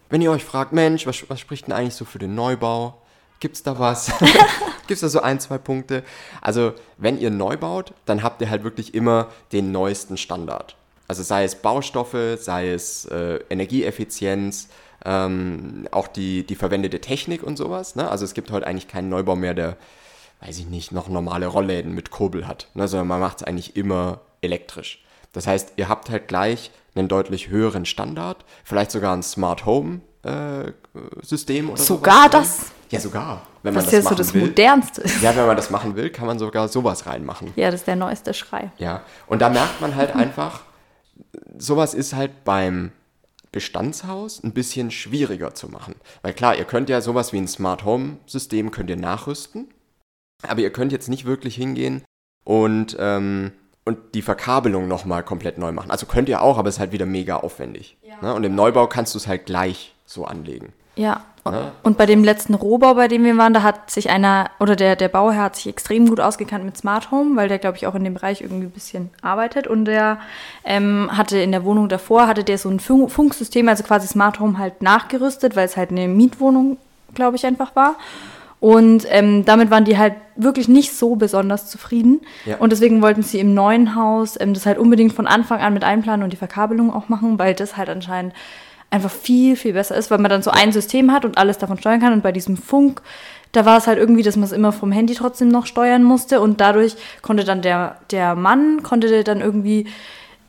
Wenn 0.09 0.23
ihr 0.23 0.31
euch 0.31 0.43
fragt, 0.43 0.73
Mensch, 0.73 1.05
was, 1.05 1.29
was 1.29 1.39
spricht 1.39 1.67
denn 1.67 1.73
eigentlich 1.75 1.93
so 1.93 2.03
für 2.03 2.17
den 2.17 2.33
Neubau? 2.33 2.99
Gibt's 3.39 3.61
da 3.61 3.77
was? 3.77 4.11
Gibt's 4.87 5.01
da 5.01 5.07
so 5.07 5.21
ein, 5.21 5.39
zwei 5.39 5.59
Punkte? 5.59 6.01
Also, 6.41 6.73
wenn 6.97 7.19
ihr 7.19 7.29
neu 7.29 7.57
baut, 7.57 7.93
dann 8.05 8.23
habt 8.23 8.41
ihr 8.41 8.49
halt 8.49 8.63
wirklich 8.63 8.95
immer 8.95 9.27
den 9.51 9.71
neuesten 9.71 10.17
Standard. 10.17 10.75
Also 11.07 11.21
sei 11.21 11.43
es 11.43 11.53
Baustoffe, 11.53 12.39
sei 12.39 12.71
es 12.71 13.05
äh, 13.05 13.35
Energieeffizienz, 13.51 14.69
ähm, 15.05 15.87
auch 15.91 16.07
die, 16.07 16.43
die 16.43 16.55
verwendete 16.55 17.01
Technik 17.01 17.43
und 17.43 17.55
sowas. 17.55 17.95
Ne? 17.95 18.09
Also 18.09 18.25
es 18.25 18.33
gibt 18.33 18.49
heute 18.49 18.65
eigentlich 18.65 18.87
keinen 18.87 19.09
Neubau 19.09 19.35
mehr, 19.35 19.53
der, 19.53 19.77
weiß 20.41 20.57
ich 20.57 20.65
nicht, 20.65 20.91
noch 20.91 21.07
normale 21.07 21.45
Rollläden 21.45 21.93
mit 21.93 22.09
Kurbel 22.09 22.47
hat, 22.47 22.67
ne? 22.73 22.87
sondern 22.87 23.09
man 23.09 23.19
macht 23.19 23.41
es 23.41 23.43
eigentlich 23.43 23.75
immer 23.75 24.21
elektrisch. 24.41 25.03
Das 25.37 25.45
heißt, 25.45 25.73
ihr 25.75 25.87
habt 25.87 26.09
halt 26.09 26.27
gleich 26.27 26.71
einen 26.95 27.07
deutlich 27.07 27.49
höheren 27.49 27.85
Standard, 27.85 28.43
vielleicht 28.63 28.89
sogar 28.89 29.15
ein 29.15 29.21
Smart 29.21 29.67
Home 29.67 30.01
äh, 30.23 30.71
System 31.21 31.69
oder 31.69 31.79
Sogar 31.79 32.27
drin. 32.27 32.41
das? 32.41 32.71
Ja, 32.89 32.99
sogar. 32.99 33.43
Wenn 33.61 33.75
man 33.75 33.83
Was 33.83 33.91
das 33.91 34.03
ja 34.03 34.09
so 34.09 34.15
das 34.15 34.33
will. 34.33 34.41
Modernste 34.47 35.01
ist. 35.01 35.21
Ja, 35.21 35.35
wenn 35.35 35.45
man 35.45 35.55
das 35.55 35.69
machen 35.69 35.95
will, 35.95 36.09
kann 36.09 36.25
man 36.25 36.39
sogar 36.39 36.67
sowas 36.69 37.05
reinmachen. 37.05 37.53
Ja, 37.55 37.69
das 37.69 37.81
ist 37.81 37.87
der 37.87 37.97
neueste 37.97 38.33
Schrei. 38.33 38.71
Ja, 38.79 39.03
und 39.27 39.39
da 39.43 39.49
merkt 39.49 39.79
man 39.79 39.93
halt 39.93 40.15
einfach, 40.15 40.61
sowas 41.55 41.93
ist 41.93 42.15
halt 42.15 42.43
beim 42.43 42.91
Bestandshaus 43.51 44.43
ein 44.43 44.53
bisschen 44.53 44.89
schwieriger 44.89 45.53
zu 45.53 45.69
machen. 45.69 45.93
Weil 46.23 46.33
klar, 46.33 46.55
ihr 46.57 46.65
könnt 46.65 46.89
ja 46.89 46.99
sowas 46.99 47.31
wie 47.31 47.37
ein 47.37 47.47
Smart 47.47 47.85
Home 47.85 48.17
System 48.25 48.71
könnt 48.71 48.89
ihr 48.89 48.97
nachrüsten, 48.97 49.67
aber 50.47 50.61
ihr 50.61 50.73
könnt 50.73 50.91
jetzt 50.91 51.09
nicht 51.09 51.25
wirklich 51.25 51.53
hingehen 51.55 52.03
und, 52.43 52.97
ähm, 52.99 53.51
und 53.87 54.13
die 54.13 54.21
Verkabelung 54.21 54.87
nochmal 54.87 55.23
komplett 55.23 55.57
neu 55.57 55.71
machen. 55.71 55.89
Also 55.91 56.05
könnt 56.05 56.29
ihr 56.29 56.41
auch, 56.41 56.57
aber 56.57 56.69
es 56.69 56.75
ist 56.75 56.79
halt 56.79 56.91
wieder 56.91 57.05
mega 57.05 57.37
aufwendig. 57.37 57.97
Ne? 58.21 58.33
Und 58.33 58.43
im 58.43 58.55
Neubau 58.55 58.87
kannst 58.87 59.13
du 59.13 59.17
es 59.17 59.27
halt 59.27 59.45
gleich 59.45 59.93
so 60.05 60.25
anlegen. 60.25 60.73
Ja. 60.95 61.21
Ne? 61.45 61.71
Und 61.83 61.97
bei 61.97 62.05
dem 62.05 62.25
letzten 62.25 62.55
Rohbau, 62.55 62.95
bei 62.95 63.07
dem 63.07 63.23
wir 63.23 63.37
waren, 63.37 63.53
da 63.53 63.63
hat 63.63 63.89
sich 63.89 64.09
einer, 64.09 64.49
oder 64.59 64.75
der, 64.75 64.97
der 64.97 65.07
Bauherr 65.07 65.43
hat 65.43 65.55
sich 65.55 65.67
extrem 65.67 66.09
gut 66.09 66.19
ausgekannt 66.19 66.65
mit 66.65 66.75
Smart 66.75 67.09
Home, 67.11 67.37
weil 67.37 67.47
der, 67.47 67.57
glaube 67.57 67.77
ich, 67.77 67.87
auch 67.87 67.95
in 67.95 68.03
dem 68.03 68.15
Bereich 68.15 68.41
irgendwie 68.41 68.65
ein 68.65 68.71
bisschen 68.71 69.11
arbeitet. 69.21 69.65
Und 69.67 69.85
der 69.85 70.19
ähm, 70.65 71.09
hatte 71.15 71.37
in 71.37 71.53
der 71.53 71.63
Wohnung 71.63 71.87
davor, 71.87 72.27
hatte 72.27 72.43
der 72.43 72.57
so 72.57 72.69
ein 72.69 72.81
Funk 72.81 73.11
Funksystem, 73.11 73.69
also 73.69 73.83
quasi 73.83 74.07
Smart 74.07 74.41
Home 74.41 74.57
halt 74.57 74.81
nachgerüstet, 74.81 75.55
weil 75.55 75.65
es 75.65 75.77
halt 75.77 75.91
eine 75.91 76.09
Mietwohnung, 76.09 76.77
glaube 77.13 77.37
ich, 77.37 77.45
einfach 77.45 77.75
war. 77.75 77.95
Und 78.59 79.05
ähm, 79.09 79.45
damit 79.45 79.69
waren 79.69 79.85
die 79.85 79.97
halt 79.97 80.15
wirklich 80.35 80.67
nicht 80.67 80.95
so 80.95 81.15
besonders 81.15 81.69
zufrieden. 81.69 82.21
Ja. 82.45 82.57
Und 82.57 82.71
deswegen 82.71 83.01
wollten 83.01 83.21
sie 83.21 83.39
im 83.39 83.53
neuen 83.53 83.95
Haus 83.95 84.39
ähm, 84.39 84.53
das 84.53 84.65
halt 84.65 84.79
unbedingt 84.79 85.13
von 85.13 85.27
Anfang 85.27 85.59
an 85.59 85.73
mit 85.73 85.83
einplanen 85.83 86.23
und 86.23 86.33
die 86.33 86.37
Verkabelung 86.37 86.91
auch 86.91 87.09
machen, 87.09 87.37
weil 87.37 87.53
das 87.53 87.77
halt 87.77 87.89
anscheinend 87.89 88.33
einfach 88.89 89.11
viel, 89.11 89.55
viel 89.55 89.73
besser 89.73 89.95
ist, 89.95 90.09
weil 90.09 90.17
man 90.17 90.31
dann 90.31 90.41
so 90.41 90.51
ein 90.51 90.71
System 90.71 91.11
hat 91.11 91.25
und 91.25 91.37
alles 91.37 91.57
davon 91.57 91.77
steuern 91.77 91.99
kann. 91.99 92.13
Und 92.13 92.23
bei 92.23 92.31
diesem 92.31 92.57
Funk, 92.57 93.01
da 93.51 93.65
war 93.65 93.77
es 93.77 93.85
halt 93.85 93.99
irgendwie, 93.99 94.23
dass 94.23 94.37
man 94.37 94.45
es 94.45 94.51
immer 94.51 94.71
vom 94.71 94.91
Handy 94.91 95.13
trotzdem 95.13 95.49
noch 95.49 95.65
steuern 95.65 96.03
musste. 96.03 96.41
Und 96.41 96.59
dadurch 96.59 96.95
konnte 97.21 97.43
dann 97.43 97.61
der, 97.61 97.97
der 98.11 98.35
Mann, 98.35 98.81
konnte 98.81 99.23
dann 99.23 99.41
irgendwie 99.41 99.87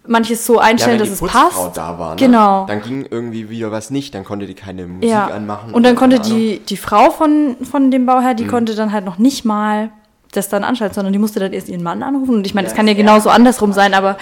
manches 0.08 0.44
so 0.46 0.58
einstellen, 0.58 0.94
wenn 0.98 1.06
dass 1.06 1.14
es 1.14 1.20
Putzfrau 1.20 1.48
passt. 1.66 1.76
da 1.76 1.98
war, 1.98 2.10
ne? 2.10 2.16
Genau. 2.16 2.66
dann 2.66 2.82
ging 2.82 3.06
irgendwie 3.10 3.48
wieder 3.50 3.70
was 3.70 3.90
nicht, 3.90 4.14
dann 4.14 4.24
konnte 4.24 4.46
die 4.46 4.54
keine 4.54 4.86
Musik 4.86 5.10
ja. 5.10 5.26
anmachen. 5.28 5.72
Und 5.74 5.82
dann 5.84 5.94
konnte 5.96 6.18
die, 6.20 6.60
die 6.60 6.76
Frau 6.76 7.10
von, 7.10 7.56
von 7.70 7.90
dem 7.90 8.06
Bauherr, 8.06 8.32
Mhm. 8.32 8.36
die 8.36 8.46
konnte 8.46 8.74
dann 8.74 8.92
halt 8.92 9.04
noch 9.04 9.18
nicht 9.18 9.44
mal 9.44 9.90
das 10.32 10.48
dann 10.48 10.64
anschalten, 10.64 10.94
sondern 10.94 11.12
die 11.12 11.18
musste 11.18 11.40
dann 11.40 11.52
erst 11.52 11.68
ihren 11.68 11.82
Mann 11.82 12.02
anrufen. 12.02 12.34
Und 12.36 12.46
ich 12.46 12.54
meine, 12.54 12.66
das 12.66 12.72
Ja, 12.72 12.76
kann 12.76 12.86
ja 12.86 12.92
ja. 12.92 12.98
genauso 12.98 13.30
andersrum 13.30 13.72
sein, 13.72 13.94
aber 13.94 14.18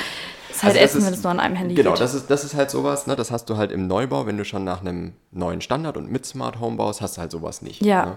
es 0.51 0.57
ist 0.59 0.63
halt 0.63 0.75
Also 0.75 0.81
das 0.83 0.91
Essen, 0.91 0.99
ist- 1.01 1.07
wenn 1.07 1.15
es 1.15 1.23
nur 1.23 1.31
an 1.33 1.41
einem 1.41 1.57
Handy 1.57 1.75
Genau, 1.75 1.91
geht. 1.93 2.01
das 2.01 2.15
ist, 2.15 2.31
das 2.31 2.45
ist 2.45 2.55
halt 2.55 2.71
sowas, 2.71 3.07
ne? 3.07 3.17
das 3.17 3.31
hast 3.31 3.51
du 3.51 3.57
halt 3.57 3.73
im 3.73 3.87
Neubau, 3.87 4.25
wenn 4.27 4.37
du 4.39 4.45
schon 4.45 4.65
nach 4.65 4.81
einem 4.81 5.13
neuen 5.33 5.61
Standard 5.61 5.97
und 5.97 6.11
mit 6.11 6.25
Smart 6.27 6.61
Home 6.61 6.77
baust, 6.77 7.01
hast 7.01 7.17
du 7.17 7.21
halt 7.23 7.31
sowas 7.33 7.61
nicht. 7.63 7.83
Ja. 7.85 8.07
Ne? 8.07 8.17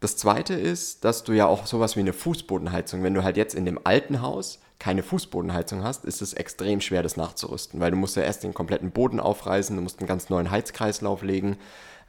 Das 0.00 0.16
zweite 0.18 0.52
ist, 0.54 1.04
dass 1.06 1.24
du 1.24 1.32
ja 1.32 1.46
auch 1.46 1.64
sowas 1.66 1.96
wie 1.96 2.00
eine 2.00 2.12
Fußbodenheizung, 2.12 3.02
wenn 3.02 3.14
du 3.14 3.24
halt 3.24 3.38
jetzt 3.38 3.54
in 3.54 3.64
dem 3.64 3.80
alten 3.82 4.20
Haus 4.20 4.60
keine 4.78 5.02
Fußbodenheizung 5.02 5.82
hast, 5.82 6.04
ist 6.04 6.22
es 6.22 6.34
extrem 6.34 6.80
schwer, 6.80 7.02
das 7.02 7.16
nachzurüsten, 7.16 7.80
weil 7.80 7.90
du 7.90 7.96
musst 7.96 8.16
ja 8.16 8.22
erst 8.22 8.42
den 8.42 8.54
kompletten 8.54 8.90
Boden 8.90 9.20
aufreißen, 9.20 9.74
du 9.74 9.82
musst 9.82 10.00
einen 10.00 10.08
ganz 10.08 10.28
neuen 10.28 10.50
Heizkreislauf 10.50 11.22
legen. 11.22 11.56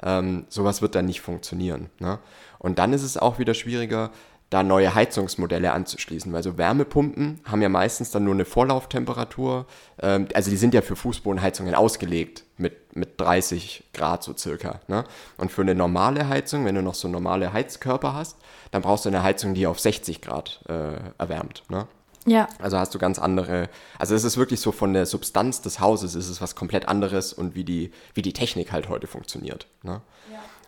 Ähm, 0.03 0.45
sowas 0.49 0.81
wird 0.81 0.93
dann 0.93 1.05
nicht 1.05 1.21
funktionieren. 1.21 1.89
Ne? 1.99 2.19
Und 2.59 2.77
dann 2.77 2.93
ist 2.93 3.03
es 3.03 3.17
auch 3.17 3.39
wieder 3.39 3.53
schwieriger, 3.53 4.11
da 4.49 4.63
neue 4.63 4.95
Heizungsmodelle 4.95 5.73
anzuschließen, 5.73 6.31
weil 6.31 6.41
so 6.41 6.57
Wärmepumpen 6.57 7.41
haben 7.45 7.61
ja 7.61 7.67
meistens 7.67 8.11
dann 8.11 8.23
nur 8.23 8.33
eine 8.33 8.45
Vorlauftemperatur, 8.45 9.65
ähm, 10.01 10.27
also 10.33 10.49
die 10.49 10.57
sind 10.57 10.73
ja 10.73 10.81
für 10.81 10.95
Fußbodenheizungen 10.95 11.75
ausgelegt 11.75 12.45
mit, 12.57 12.95
mit 12.95 13.19
30 13.19 13.85
Grad 13.93 14.23
so 14.23 14.35
circa. 14.37 14.79
Ne? 14.87 15.03
Und 15.37 15.51
für 15.51 15.63
eine 15.63 15.75
normale 15.75 16.29
Heizung, 16.29 16.63
wenn 16.63 16.75
du 16.75 16.81
noch 16.81 16.95
so 16.95 17.09
normale 17.09 17.51
Heizkörper 17.51 18.13
hast, 18.13 18.37
dann 18.71 18.81
brauchst 18.81 19.05
du 19.05 19.09
eine 19.09 19.23
Heizung, 19.23 19.53
die 19.53 19.67
auf 19.67 19.79
60 19.79 20.21
Grad 20.21 20.61
äh, 20.69 20.93
erwärmt. 21.17 21.63
Ne? 21.69 21.87
Ja. 22.27 22.47
Also 22.59 22.77
hast 22.77 22.93
du 22.93 22.99
ganz 22.99 23.17
andere, 23.17 23.69
also 23.97 24.13
es 24.13 24.23
ist 24.23 24.37
wirklich 24.37 24.59
so 24.59 24.71
von 24.71 24.93
der 24.93 25.05
Substanz 25.05 25.61
des 25.61 25.79
Hauses 25.79 26.13
ist 26.13 26.29
es 26.29 26.41
was 26.41 26.55
komplett 26.55 26.87
anderes 26.87 27.33
und 27.33 27.55
wie 27.55 27.63
die, 27.63 27.91
wie 28.13 28.21
die 28.21 28.33
Technik 28.33 28.71
halt 28.71 28.89
heute 28.89 29.07
funktioniert. 29.07 29.67
Ne? 29.81 30.01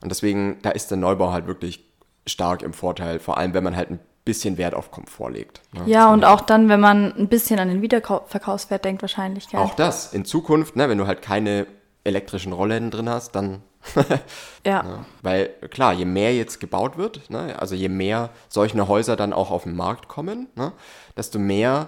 Und 0.01 0.09
deswegen, 0.09 0.59
da 0.61 0.71
ist 0.71 0.91
der 0.91 0.97
Neubau 0.97 1.31
halt 1.31 1.47
wirklich 1.47 1.83
stark 2.25 2.61
im 2.61 2.73
Vorteil, 2.73 3.19
vor 3.19 3.37
allem 3.37 3.53
wenn 3.53 3.63
man 3.63 3.75
halt 3.75 3.91
ein 3.91 3.99
bisschen 4.25 4.57
Wert 4.57 4.73
auf 4.73 4.91
Komfort 4.91 5.31
legt. 5.31 5.61
Ne? 5.73 5.81
Ja, 5.87 6.13
und 6.13 6.23
auch 6.23 6.41
dann, 6.41 6.69
wenn 6.69 6.79
man 6.79 7.13
ein 7.13 7.27
bisschen 7.27 7.59
an 7.59 7.67
den 7.67 7.81
Wiederverkaufswert 7.81 8.85
denkt, 8.85 9.01
wahrscheinlich. 9.01 9.49
Gell? 9.49 9.59
Auch 9.59 9.75
das, 9.75 10.13
in 10.13 10.25
Zukunft, 10.25 10.75
ne, 10.75 10.87
wenn 10.87 10.97
du 10.97 11.07
halt 11.07 11.21
keine 11.21 11.67
elektrischen 12.03 12.53
Rollläden 12.53 12.91
drin 12.91 13.09
hast, 13.09 13.31
dann, 13.31 13.61
Ja. 14.65 14.83
ja, 14.83 15.05
weil 15.21 15.47
klar, 15.69 15.93
je 15.93 16.03
mehr 16.05 16.35
jetzt 16.35 16.59
gebaut 16.59 16.97
wird, 16.97 17.29
ne, 17.29 17.55
also 17.59 17.75
je 17.75 17.87
mehr 17.89 18.29
solche 18.49 18.87
Häuser 18.87 19.15
dann 19.15 19.31
auch 19.33 19.51
auf 19.51 19.63
den 19.63 19.75
Markt 19.75 20.07
kommen, 20.09 20.47
ne, 20.55 20.73
desto 21.15 21.39
mehr 21.39 21.87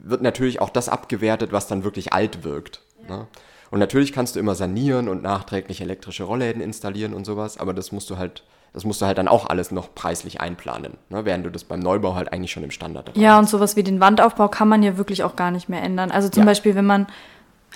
wird 0.00 0.20
natürlich 0.22 0.60
auch 0.60 0.70
das 0.70 0.88
abgewertet, 0.88 1.52
was 1.52 1.68
dann 1.68 1.84
wirklich 1.84 2.12
alt 2.12 2.42
wirkt. 2.44 2.82
Ne? 3.08 3.26
Und 3.70 3.78
natürlich 3.78 4.12
kannst 4.12 4.34
du 4.36 4.40
immer 4.40 4.54
sanieren 4.54 5.08
und 5.08 5.22
nachträglich 5.22 5.80
elektrische 5.80 6.24
Rollläden 6.24 6.60
installieren 6.60 7.14
und 7.14 7.24
sowas, 7.24 7.58
aber 7.58 7.72
das 7.74 7.92
musst 7.92 8.10
du 8.10 8.18
halt, 8.18 8.42
das 8.72 8.84
musst 8.84 9.00
du 9.00 9.06
halt 9.06 9.16
dann 9.18 9.28
auch 9.28 9.46
alles 9.46 9.70
noch 9.70 9.94
preislich 9.94 10.40
einplanen, 10.40 10.98
ne? 11.10 11.24
während 11.24 11.46
du 11.46 11.50
das 11.50 11.64
beim 11.64 11.80
Neubau 11.80 12.16
halt 12.16 12.32
eigentlich 12.32 12.50
schon 12.50 12.64
im 12.64 12.70
Standard 12.72 13.08
dabei 13.08 13.20
Ja, 13.20 13.32
hast. 13.34 13.38
und 13.38 13.48
sowas 13.50 13.76
wie 13.76 13.82
den 13.84 14.00
Wandaufbau 14.00 14.48
kann 14.48 14.68
man 14.68 14.82
ja 14.82 14.96
wirklich 14.98 15.22
auch 15.22 15.36
gar 15.36 15.52
nicht 15.52 15.68
mehr 15.68 15.82
ändern. 15.82 16.10
Also 16.10 16.28
zum 16.28 16.42
Ja. 16.42 16.46
Beispiel, 16.46 16.74
wenn 16.74 16.86
man 16.86 17.06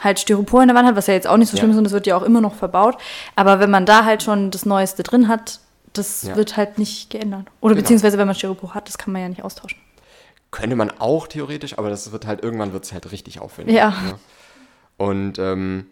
halt 0.03 0.19
Styropor 0.21 0.63
in 0.63 0.69
der 0.69 0.77
Wand 0.77 0.87
hat, 0.89 0.97
was 0.97 1.07
ja 1.07 1.15
jetzt 1.15 1.27
auch 1.27 1.37
nicht 1.37 1.51
so 1.51 1.57
schlimm 1.57 1.71
Ja. 1.71 1.75
ist 1.75 1.79
und 1.79 1.85
das 1.85 1.93
wird 1.93 2.07
ja 2.07 2.17
auch 2.17 2.23
immer 2.23 2.41
noch 2.41 2.55
verbaut. 2.55 2.97
Aber 3.37 3.61
wenn 3.61 3.71
man 3.71 3.87
da 3.87 4.05
halt 4.05 4.23
schon 4.23 4.51
das 4.51 4.65
Neueste 4.67 5.03
drin 5.03 5.29
hat, 5.29 5.61
das 5.93 6.23
Ja. 6.23 6.37
wird 6.37 6.57
halt 6.57 6.79
nicht 6.79 7.11
geändert. 7.11 7.47
Oder 7.61 7.75
Genau. 7.75 7.83
beziehungsweise 7.85 8.19
wenn 8.19 8.27
man 8.27 8.37
Styropor 8.37 8.75
hat, 8.75 8.89
das 8.89 8.99
kann 8.99 9.13
man 9.13 9.23
ja 9.23 9.29
nicht 9.29 9.43
austauschen. 9.43 9.79
Könnte 10.51 10.77
man 10.77 10.91
auch 10.99 11.27
theoretisch, 11.27 11.77
aber 11.79 11.91
das 11.91 12.11
wird 12.13 12.27
halt, 12.27 12.43
irgendwann 12.43 12.73
wird 12.73 12.85
es 12.85 12.93
halt 12.93 13.11
richtig 13.13 13.41
aufwendig. 13.41 13.75
Ja. 13.77 13.91
Ne? 13.91 14.15
Und 14.97 15.39
ähm, 15.39 15.87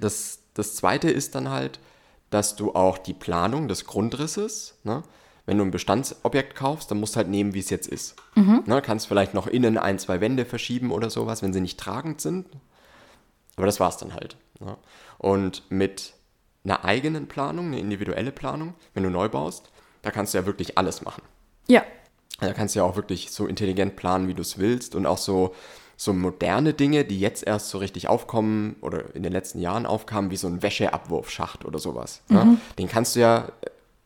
das, 0.00 0.40
das 0.54 0.74
zweite 0.76 1.10
ist 1.10 1.34
dann 1.34 1.50
halt, 1.50 1.78
dass 2.30 2.56
du 2.56 2.74
auch 2.74 2.98
die 2.98 3.14
Planung 3.14 3.68
des 3.68 3.86
Grundrisses, 3.86 4.74
ne? 4.84 5.02
wenn 5.46 5.58
du 5.58 5.64
ein 5.64 5.70
Bestandsobjekt 5.70 6.54
kaufst, 6.54 6.90
dann 6.90 7.00
musst 7.00 7.14
du 7.14 7.18
halt 7.18 7.28
nehmen, 7.28 7.54
wie 7.54 7.58
es 7.58 7.70
jetzt 7.70 7.88
ist. 7.88 8.14
Ne? 8.36 8.82
Kannst 8.82 9.08
vielleicht 9.08 9.34
noch 9.34 9.46
innen 9.48 9.78
ein, 9.78 9.98
zwei 9.98 10.20
Wände 10.20 10.44
verschieben 10.44 10.92
oder 10.92 11.10
sowas, 11.10 11.42
wenn 11.42 11.52
sie 11.52 11.60
nicht 11.60 11.80
tragend 11.80 12.20
sind. 12.20 12.46
Aber 13.60 13.66
das 13.66 13.78
war's 13.78 13.98
dann 13.98 14.14
halt. 14.14 14.38
Ne? 14.58 14.74
Und 15.18 15.64
mit 15.68 16.14
einer 16.64 16.82
eigenen 16.82 17.28
Planung, 17.28 17.66
eine 17.66 17.78
individuelle 17.78 18.32
Planung, 18.32 18.74
wenn 18.94 19.02
du 19.02 19.10
neu 19.10 19.28
baust, 19.28 19.70
da 20.00 20.10
kannst 20.10 20.32
du 20.32 20.38
ja 20.38 20.46
wirklich 20.46 20.78
alles 20.78 21.02
machen. 21.02 21.22
Ja. 21.66 21.84
Da 22.40 22.54
kannst 22.54 22.74
du 22.74 22.78
ja 22.78 22.86
auch 22.86 22.96
wirklich 22.96 23.30
so 23.32 23.46
intelligent 23.46 23.96
planen, 23.96 24.26
wie 24.26 24.34
du 24.34 24.40
es 24.40 24.56
willst 24.56 24.94
und 24.94 25.04
auch 25.04 25.18
so, 25.18 25.54
so 25.96 26.14
moderne 26.14 26.72
Dinge, 26.72 27.04
die 27.04 27.20
jetzt 27.20 27.46
erst 27.46 27.68
so 27.68 27.76
richtig 27.76 28.08
aufkommen 28.08 28.76
oder 28.80 29.14
in 29.14 29.22
den 29.22 29.32
letzten 29.32 29.60
Jahren 29.60 29.84
aufkamen, 29.84 30.30
wie 30.30 30.36
so 30.36 30.46
ein 30.46 30.62
Wäscheabwurfschacht 30.62 31.66
oder 31.66 31.78
sowas. 31.78 32.22
Ne? 32.28 32.56
Den 32.78 32.88
kannst 32.88 33.14
du 33.14 33.20
ja, 33.20 33.52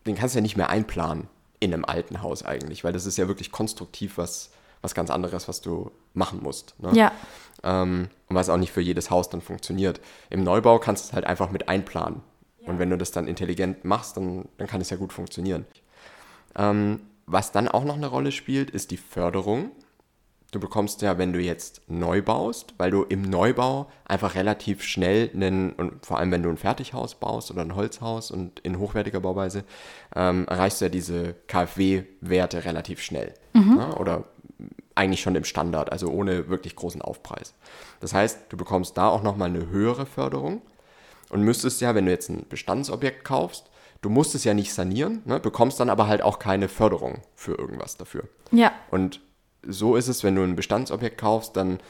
den 0.05 0.17
kannst 0.17 0.35
du 0.35 0.39
ja 0.39 0.43
nicht 0.43 0.57
mehr 0.57 0.71
einplanen 0.71 1.29
in 1.61 1.73
einem 1.73 1.85
alten 1.85 2.23
Haus 2.23 2.45
eigentlich, 2.45 2.83
weil 2.83 2.93
das 2.93 3.07
ist 3.07 3.19
ja 3.19 3.29
wirklich 3.29 3.53
konstruktiv 3.53 4.19
was, 4.19 4.51
was 4.85 4.95
ganz 4.95 5.11
anderes, 5.11 5.49
was 5.49 5.61
du 5.61 5.91
machen 6.13 6.41
musst. 6.43 6.75
Ne? 6.81 6.91
Ja. 6.93 7.13
ähm, 7.63 8.09
und 8.29 8.37
was 8.37 8.49
auch 8.49 8.59
nicht 8.59 8.71
für 8.71 8.81
jedes 8.81 9.11
Haus 9.11 9.31
dann 9.31 9.41
funktioniert. 9.41 10.01
Im 10.31 10.45
Neubau 10.45 10.79
kannst 10.79 11.05
du 11.05 11.09
es 11.09 11.13
halt 11.15 11.25
einfach 11.25 11.51
mit 11.51 11.69
einplanen. 11.69 12.21
Und 12.67 12.79
wenn 12.79 12.91
du 12.91 12.97
das 12.97 13.11
dann 13.11 13.27
intelligent 13.27 13.85
machst, 13.85 14.17
dann, 14.17 14.49
dann 14.57 14.67
kann 14.67 14.81
es 14.81 14.91
ja 14.91 14.97
gut 14.97 15.13
funktionieren. 15.13 15.67
Ähm, 16.57 17.01
was 17.27 17.53
dann 17.53 17.69
auch 17.69 17.85
noch 17.85 17.97
eine 17.97 18.07
Rolle 18.07 18.33
spielt, 18.33 18.71
ist 18.71 18.91
die 18.91 18.97
Förderung. 18.97 19.71
Du 20.51 20.61
bekommst 20.61 21.03
ja, 21.03 21.19
wenn 21.19 21.33
du 21.33 21.41
jetzt 21.41 21.83
neu 21.89 22.23
baust, 22.23 22.75
weil 22.79 22.91
du 22.91 23.03
im 23.03 23.23
Neubau 23.23 23.91
einfach 24.05 24.37
relativ 24.37 24.83
schnell 24.83 25.31
einen, 25.35 25.73
und 25.73 26.07
vor 26.07 26.19
allem 26.19 26.31
wenn 26.31 26.45
du 26.45 26.49
ein 26.49 26.57
Fertighaus 26.57 27.17
baust 27.17 27.51
oder 27.51 27.63
ein 27.63 27.75
Holzhaus 27.75 28.31
und 28.31 28.61
in 28.61 28.79
hochwertiger 28.79 29.21
Bauweise, 29.21 29.65
ähm, 30.15 30.47
erreichst 30.47 30.81
du 30.81 30.85
ja 30.85 30.91
diese 30.91 31.35
KfW-Werte 31.49 32.65
relativ 32.65 33.01
schnell. 33.03 33.35
Ne? 33.77 33.97
Oder 33.97 34.25
eigentlich 34.95 35.21
schon 35.21 35.35
im 35.35 35.45
Standard, 35.45 35.91
also 35.91 36.09
ohne 36.09 36.49
wirklich 36.49 36.77
großen 36.77 37.03
Aufpreis. 37.03 37.55
Das 38.01 38.15
heißt, 38.15 38.47
du 38.49 38.57
bekommst 38.57 38.97
da 38.97 39.09
auch 39.09 39.23
nochmal 39.23 39.49
eine 39.49 39.69
höhere 39.69 40.07
Förderung 40.07 40.63
und 41.31 41.43
müsstest 41.43 41.81
ja, 41.81 41.95
wenn 41.95 42.07
du 42.07 42.13
jetzt 42.13 42.29
ein 42.29 42.47
Bestandsobjekt 42.49 43.25
kaufst, 43.25 43.71
du 44.03 44.11
musst 44.11 44.35
es 44.35 44.45
ja 44.45 44.55
nicht 44.55 44.73
sanieren, 44.73 45.23
ne, 45.25 45.41
bekommst 45.41 45.81
dann 45.81 45.91
aber 45.91 46.07
halt 46.07 46.23
auch 46.23 46.39
keine 46.39 46.69
Förderung 46.69 47.23
für 47.35 47.55
irgendwas 47.55 47.97
dafür. 47.97 48.25
Ja. 48.53 48.73
Und 48.91 49.21
so 49.67 49.97
ist 49.97 50.09
es, 50.09 50.23
wenn 50.23 50.37
du 50.37 50.43
ein 50.43 50.57
Bestandsobjekt 50.57 51.19
kaufst, 51.19 51.57
dann 51.57 51.81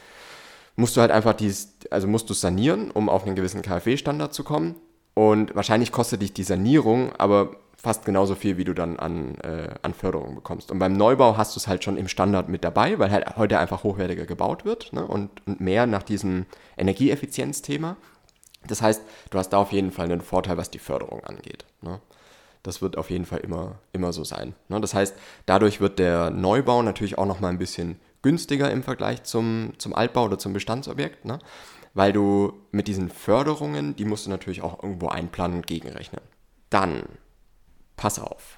musst 0.75 0.95
du 0.97 1.01
halt 1.01 1.11
einfach 1.11 1.33
dies, 1.33 1.77
also 1.91 2.07
musst 2.07 2.29
du 2.29 2.33
es 2.33 2.41
sanieren, 2.41 2.91
um 2.91 3.09
auf 3.09 3.25
einen 3.25 3.35
gewissen 3.35 3.61
KfW-Standard 3.61 4.33
zu 4.33 4.43
kommen. 4.43 4.75
Und 5.13 5.55
wahrscheinlich 5.55 5.91
kostet 5.91 6.21
dich 6.21 6.33
die 6.33 6.43
Sanierung 6.43 7.13
aber 7.17 7.55
fast 7.85 8.03
genauso 8.03 8.35
viel, 8.35 8.57
wie 8.57 8.63
du 8.63 8.73
dann 8.73 8.97
an, 8.97 9.35
äh, 9.35 9.69
an 9.81 9.93
Förderung 9.93 10.35
bekommst. 10.35 10.71
Und 10.71 10.79
beim 10.79 10.93
Neubau 10.93 11.37
hast 11.37 11.55
du 11.55 11.59
es 11.59 11.67
halt 11.67 11.83
schon 11.83 11.97
im 11.97 12.07
Standard 12.07 12.49
mit 12.49 12.63
dabei, 12.63 12.99
weil 12.99 13.11
halt 13.11 13.37
heute 13.37 13.59
einfach 13.59 13.83
hochwertiger 13.83 14.25
gebaut 14.25 14.65
wird 14.65 14.91
ne? 14.91 15.05
und, 15.05 15.45
und 15.47 15.61
mehr 15.61 15.85
nach 15.85 16.03
diesem 16.03 16.45
Energieeffizienzthema. 16.77 17.95
Das 18.67 18.81
heißt, 18.81 19.03
du 19.29 19.37
hast 19.37 19.49
da 19.49 19.57
auf 19.57 19.71
jeden 19.71 19.91
Fall 19.91 20.05
einen 20.05 20.21
Vorteil, 20.21 20.57
was 20.57 20.71
die 20.71 20.79
Förderung 20.79 21.23
angeht. 21.23 21.65
Ne? 21.81 22.01
Das 22.63 22.81
wird 22.81 22.97
auf 22.97 23.11
jeden 23.11 23.25
Fall 23.25 23.39
immer, 23.39 23.75
immer 23.93 24.11
so 24.11 24.23
sein. 24.23 24.55
Ne? 24.67 24.81
Das 24.81 24.95
heißt, 24.95 25.15
dadurch 25.45 25.79
wird 25.79 25.99
der 25.99 26.31
Neubau 26.31 26.81
natürlich 26.81 27.19
auch 27.19 27.27
nochmal 27.27 27.51
ein 27.51 27.59
bisschen 27.59 27.99
günstiger 28.23 28.71
im 28.71 28.81
Vergleich 28.81 29.23
zum, 29.23 29.73
zum 29.77 29.93
Altbau 29.93 30.25
oder 30.25 30.39
zum 30.39 30.53
Bestandsobjekt, 30.53 31.25
ne? 31.25 31.37
weil 31.93 32.11
du 32.11 32.53
mit 32.71 32.87
diesen 32.87 33.09
Förderungen, 33.09 33.95
die 33.95 34.05
musst 34.05 34.25
du 34.25 34.31
natürlich 34.31 34.63
auch 34.63 34.81
irgendwo 34.81 35.07
einplanen 35.09 35.57
und 35.57 35.67
gegenrechnen. 35.67 36.21
Dann, 36.71 37.03
pass 37.97 38.19
auf. 38.19 38.57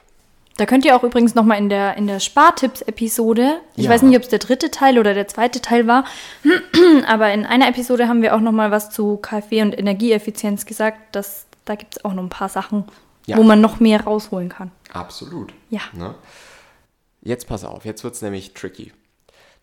Da 0.57 0.65
könnt 0.65 0.85
ihr 0.85 0.95
auch 0.95 1.03
übrigens 1.03 1.35
nochmal 1.35 1.59
in 1.59 1.69
der, 1.69 1.97
in 1.97 2.07
der 2.07 2.19
Spartipps-Episode, 2.19 3.59
ich 3.75 3.85
Ja. 3.85 3.91
weiß 3.91 4.01
nicht, 4.01 4.15
ob 4.17 4.23
es 4.23 4.29
der 4.29 4.39
dritte 4.39 4.71
Teil 4.71 4.97
oder 4.97 5.13
der 5.13 5.27
zweite 5.27 5.61
Teil 5.61 5.85
war, 5.85 6.05
aber 7.07 7.31
in 7.31 7.45
einer 7.45 7.67
Episode 7.67 8.07
haben 8.07 8.21
wir 8.21 8.35
auch 8.35 8.39
nochmal 8.41 8.71
was 8.71 8.89
zu 8.89 9.17
KfW 9.17 9.61
und 9.61 9.77
Energieeffizienz 9.77 10.65
gesagt. 10.65 11.15
Dass, 11.15 11.45
da 11.65 11.75
gibt 11.75 11.97
es 11.97 12.05
auch 12.05 12.13
noch 12.13 12.23
ein 12.23 12.29
paar 12.29 12.49
Sachen, 12.49 12.85
Ja. 13.27 13.37
wo 13.37 13.43
man 13.43 13.61
noch 13.61 13.79
mehr 13.79 14.01
rausholen 14.01 14.49
kann. 14.49 14.71
Absolut. 14.91 15.53
Ja. 15.69 15.81
Ne? 15.93 16.15
Jetzt 17.21 17.47
pass 17.47 17.63
auf, 17.63 17.85
jetzt 17.85 18.03
wird 18.03 18.15
es 18.15 18.21
nämlich 18.21 18.53
tricky. 18.53 18.93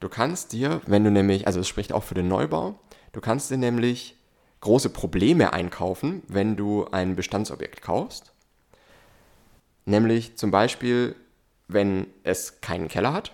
Du 0.01 0.09
kannst 0.09 0.53
dir, 0.53 0.81
wenn 0.87 1.03
du 1.03 1.11
nämlich, 1.11 1.47
also 1.47 1.61
es 1.61 1.69
spricht 1.69 1.93
auch 1.93 2.03
für 2.05 2.15
den 2.15 2.29
Neubau, 2.29 2.75
du 3.13 3.21
kannst 3.21 3.51
dir 3.51 3.57
nämlich 3.57 4.17
große 4.61 4.91
Probleme 4.91 5.53
einkaufen, 5.53 6.23
wenn 6.29 6.57
du 6.57 6.87
ein 6.93 7.17
Bestandsobjekt 7.17 7.81
kaufst. 7.83 8.33
Nämlich 9.87 10.37
zum 10.37 10.51
Beispiel, 10.51 11.15
wenn 11.69 12.07
es 12.23 12.61
keinen 12.61 12.89
Keller 12.89 13.13
hat 13.13 13.33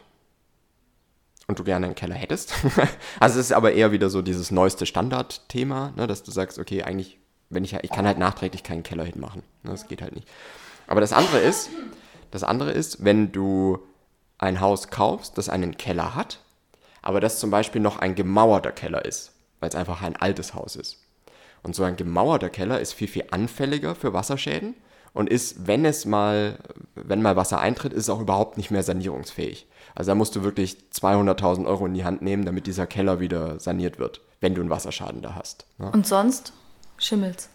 und 1.46 1.58
du 1.58 1.64
gerne 1.64 1.86
einen 1.86 1.94
Keller 1.94 2.14
hättest. 2.14 2.54
also 3.20 3.38
es 3.38 3.46
ist 3.46 3.52
aber 3.52 3.72
eher 3.72 3.92
wieder 3.92 4.10
so 4.10 4.22
dieses 4.22 4.50
neueste 4.50 4.86
Standardthema, 4.86 5.92
ne, 5.96 6.06
dass 6.06 6.22
du 6.22 6.30
sagst, 6.30 6.58
okay, 6.58 6.82
eigentlich, 6.82 7.18
wenn 7.50 7.64
ich, 7.64 7.74
ich 7.74 7.90
kann 7.90 8.06
halt 8.06 8.18
nachträglich 8.18 8.62
keinen 8.62 8.82
Keller 8.82 9.04
hinmachen. 9.04 9.42
Ne, 9.62 9.70
das 9.70 9.88
geht 9.88 10.02
halt 10.02 10.14
nicht. 10.14 10.28
Aber 10.86 11.00
das 11.00 11.12
andere 11.12 11.38
ist, 11.38 11.70
das 12.30 12.42
andere 12.42 12.72
ist, 12.72 13.04
wenn 13.04 13.32
du 13.32 13.78
ein 14.38 14.60
Haus 14.60 14.88
kaufst, 14.88 15.38
das 15.38 15.48
einen 15.48 15.76
Keller 15.76 16.14
hat, 16.14 16.40
aber 17.02 17.20
das 17.20 17.38
zum 17.38 17.50
Beispiel 17.50 17.80
noch 17.80 17.98
ein 17.98 18.14
gemauerter 18.14 18.72
Keller 18.72 19.04
ist, 19.04 19.32
weil 19.60 19.68
es 19.68 19.74
einfach 19.74 20.02
ein 20.02 20.16
altes 20.16 20.54
Haus 20.54 20.76
ist. 20.76 20.98
Und 21.62 21.74
so 21.74 21.84
ein 21.84 21.96
gemauerter 21.96 22.48
Keller 22.48 22.80
ist 22.80 22.92
viel, 22.94 23.08
viel 23.08 23.26
anfälliger 23.30 23.94
für 23.94 24.12
Wasserschäden 24.12 24.74
und 25.12 25.28
ist, 25.28 25.66
wenn 25.66 25.84
es 25.84 26.04
mal, 26.04 26.58
wenn 26.94 27.22
mal 27.22 27.36
Wasser 27.36 27.60
eintritt, 27.60 27.92
ist 27.92 28.04
es 28.04 28.10
auch 28.10 28.20
überhaupt 28.20 28.56
nicht 28.56 28.70
mehr 28.70 28.82
sanierungsfähig. 28.82 29.66
Also 29.94 30.12
da 30.12 30.14
musst 30.14 30.36
du 30.36 30.42
wirklich 30.42 30.76
200.000 30.94 31.66
Euro 31.66 31.86
in 31.86 31.94
die 31.94 32.04
Hand 32.04 32.22
nehmen, 32.22 32.44
damit 32.44 32.66
dieser 32.66 32.86
Keller 32.86 33.20
wieder 33.20 33.58
saniert 33.58 33.98
wird, 33.98 34.20
wenn 34.40 34.54
du 34.54 34.60
einen 34.60 34.70
Wasserschaden 34.70 35.22
da 35.22 35.34
hast. 35.34 35.66
Ne? 35.78 35.90
Und 35.90 36.06
sonst 36.06 36.52
schimmelt's. 36.98 37.48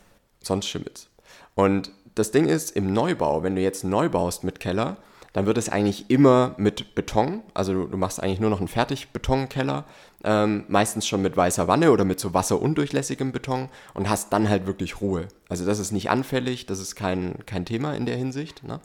sonst 0.44 0.68
schimmelt's. 0.68 1.08
Und 1.54 1.92
das 2.16 2.32
Ding 2.32 2.48
ist, 2.48 2.76
im 2.76 2.94
Neubau, 2.94 3.44
wenn 3.44 3.56
du 3.56 3.62
jetzt 3.62 3.84
neu 3.84 4.10
baust 4.10 4.44
mit 4.44 4.60
Keller, 4.60 4.98
dann 5.36 5.48
wird 5.48 5.58
es 5.58 5.68
eigentlich 5.68 6.10
immer 6.10 6.56
mit 6.56 6.96
Beton, 6.96 7.44
also 7.54 7.74
du, 7.74 7.88
du 7.88 7.98
machst 7.98 8.24
eigentlich 8.24 8.40
nur 8.40 8.50
noch 8.50 8.60
einen 8.60 8.70
Fertigbetonkeller, 8.70 9.84
ähm, 10.24 10.64
meistens 10.70 11.06
schon 11.06 11.22
mit 11.22 11.36
weißer 11.36 11.68
Wanne 11.68 11.92
oder 11.92 12.06
mit 12.06 12.22
so 12.22 12.34
wasserundurchlässigem 12.34 13.34
Beton 13.34 13.68
und 13.94 14.10
hast 14.10 14.32
dann 14.32 14.48
halt 14.48 14.66
wirklich 14.66 15.02
Ruhe. 15.02 15.28
Also 15.50 15.66
das 15.66 15.80
ist 15.80 15.92
nicht 15.92 16.10
anfällig, 16.10 16.68
das 16.68 16.80
ist 16.80 16.96
kein, 16.96 17.46
kein 17.46 17.66
Thema 17.66 17.96
in 17.96 18.06
der 18.06 18.16
Hinsicht. 18.16 18.64
Ne? 18.64 18.80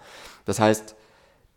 Das 0.44 0.58
heißt, 0.58 0.96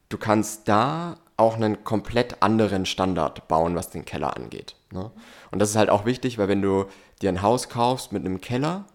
du 0.10 0.20
kannst 0.20 0.68
da 0.68 1.18
auch 1.38 1.56
einen 1.56 1.84
komplett 1.84 2.44
anderen 2.44 2.86
Standard 2.86 3.48
bauen, 3.48 3.76
was 3.76 3.90
den 3.90 4.06
Keller 4.06 4.38
angeht. 4.38 4.76
Ne? 4.92 5.10
Und 5.50 5.58
das 5.58 5.72
ist 5.72 5.76
halt 5.76 5.90
auch 5.90 6.06
wichtig, 6.06 6.38
weil 6.38 6.50
wenn 6.50 6.62
du 6.62 6.86
dir 7.20 7.30
ein 7.30 7.42
Haus 7.42 7.68
kaufst 7.68 8.12
mit 8.12 8.24
einem 8.24 8.42
Keller, 8.42 8.86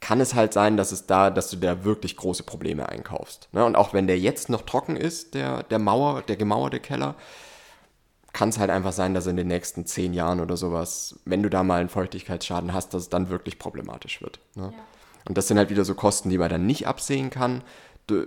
kann 0.00 0.20
es 0.20 0.34
halt 0.34 0.52
sein, 0.52 0.76
dass 0.76 0.92
es 0.92 1.06
da, 1.06 1.30
dass 1.30 1.50
du 1.50 1.56
da 1.56 1.84
wirklich 1.84 2.16
große 2.16 2.44
Probleme 2.44 2.88
einkaufst. 2.88 3.48
Ne? 3.52 3.64
Und 3.64 3.76
auch 3.76 3.92
wenn 3.92 4.06
der 4.06 4.18
jetzt 4.18 4.48
noch 4.48 4.62
trocken 4.62 4.96
ist, 4.96 5.34
der, 5.34 5.64
der 5.64 5.78
Mauer, 5.78 6.22
der 6.22 6.36
gemauerte 6.36 6.80
Keller, 6.80 7.14
kann 8.32 8.50
es 8.50 8.58
halt 8.58 8.70
einfach 8.70 8.92
sein, 8.92 9.14
dass 9.14 9.26
in 9.26 9.36
den 9.36 9.48
nächsten 9.48 9.86
zehn 9.86 10.14
Jahren 10.14 10.40
oder 10.40 10.56
sowas, 10.56 11.18
wenn 11.24 11.42
du 11.42 11.50
da 11.50 11.64
mal 11.64 11.80
einen 11.80 11.88
Feuchtigkeitsschaden 11.88 12.72
hast, 12.72 12.94
dass 12.94 13.02
es 13.02 13.08
dann 13.08 13.30
wirklich 13.30 13.58
problematisch 13.58 14.22
wird. 14.22 14.38
Ne? 14.54 14.72
Und 15.28 15.36
das 15.36 15.48
sind 15.48 15.58
halt 15.58 15.70
wieder 15.70 15.84
so 15.84 15.94
Kosten, 15.94 16.30
die 16.30 16.38
man 16.38 16.48
dann 16.48 16.66
nicht 16.66 16.86
absehen 16.86 17.30
kann, 17.30 17.62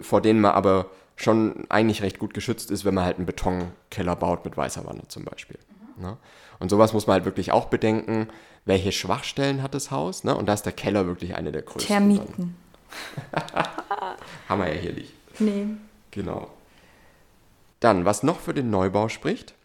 vor 0.02 0.22
denen 0.22 0.42
man 0.42 0.52
aber 0.52 0.88
schon 1.16 1.66
eigentlich 1.70 2.02
recht 2.02 2.20
gut 2.20 2.34
geschützt 2.34 2.72
ist, 2.72 2.84
wenn 2.84 2.94
man 2.94 3.06
halt 3.06 3.18
einen 3.18 3.26
Betonkeller 3.26 4.16
baut 4.16 4.44
mit 4.44 4.58
weißer 4.58 4.86
Wanne 4.86 5.08
zum 5.08 5.24
Beispiel. 5.24 5.58
Ne? 5.98 6.18
Und 6.60 6.70
sowas 6.70 6.94
muss 6.94 7.08
man 7.08 7.16
halt 7.16 7.26
wirklich 7.26 7.52
auch 7.52 7.66
bedenken, 7.66 8.28
welche 8.66 8.92
Schwachstellen 8.92 9.64
hat 9.64 9.74
das 9.74 9.92
Haus, 9.92 10.24
ne? 10.24 10.36
Und 10.36 10.46
da 10.48 10.54
ist 10.54 10.64
der 10.64 10.74
Keller 10.74 11.06
wirklich 11.08 11.36
eine 11.36 11.52
der 11.52 11.64
größten. 11.64 11.88
Termiten. 11.88 12.56
Haben 14.50 14.62
wir 14.62 14.74
ja 14.74 14.80
hier 14.80 14.94
nicht. 14.94 15.14
Nee. 15.40 15.66
Genau. 16.12 16.52
Dann, 17.80 18.06
was 18.06 18.22
noch 18.22 18.40
für 18.40 18.54
den 18.54 18.70
Neubau 18.70 19.10
spricht, 19.10 19.56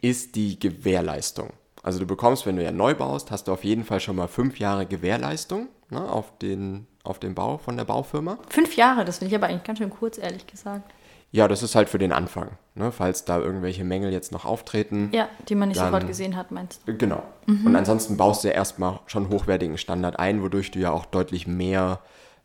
ist 0.00 0.36
die 0.36 0.58
Gewährleistung. 0.58 1.52
Also 1.82 1.98
du 1.98 2.06
bekommst, 2.06 2.46
wenn 2.46 2.56
du 2.56 2.62
ja 2.62 2.70
neu 2.70 2.94
baust, 2.94 3.30
hast 3.32 3.48
du 3.48 3.52
auf 3.52 3.64
jeden 3.64 3.84
Fall 3.84 3.98
schon 3.98 4.16
mal 4.16 4.28
fünf 4.28 4.58
Jahre 4.58 4.86
Gewährleistung 4.86 5.68
ne, 5.90 6.00
auf, 6.08 6.38
den, 6.38 6.86
auf 7.02 7.18
den 7.18 7.34
Bau 7.34 7.58
von 7.58 7.76
der 7.76 7.84
Baufirma. 7.84 8.38
Fünf 8.48 8.76
Jahre, 8.76 9.04
das 9.04 9.18
finde 9.18 9.30
ich 9.30 9.34
aber 9.34 9.48
eigentlich 9.48 9.64
ganz 9.64 9.78
schön 9.78 9.90
kurz, 9.90 10.18
ehrlich 10.18 10.46
gesagt. 10.46 10.88
Ja, 11.34 11.48
das 11.48 11.62
ist 11.62 11.74
halt 11.74 11.88
für 11.88 11.96
den 11.98 12.12
Anfang, 12.12 12.58
ne? 12.74 12.92
falls 12.92 13.24
da 13.24 13.38
irgendwelche 13.38 13.84
Mängel 13.84 14.12
jetzt 14.12 14.32
noch 14.32 14.44
auftreten. 14.44 15.08
Ja, 15.12 15.28
die 15.48 15.54
man 15.54 15.70
nicht 15.70 15.80
Dann- 15.80 15.86
sofort 15.86 16.06
gesehen 16.06 16.36
hat, 16.36 16.50
meinst 16.50 16.82
du? 16.86 16.94
Genau. 16.96 17.22
Und 17.46 17.74
ansonsten 17.74 18.18
baust 18.18 18.44
du 18.44 18.48
ja 18.48 18.54
erstmal 18.54 19.00
schon 19.06 19.30
hochwertigen 19.30 19.78
Standard 19.78 20.18
ein, 20.18 20.42
wodurch 20.42 20.70
du 20.70 20.78
ja 20.78 20.90
auch 20.92 21.06
deutlich 21.06 21.46
mehr, 21.46 22.00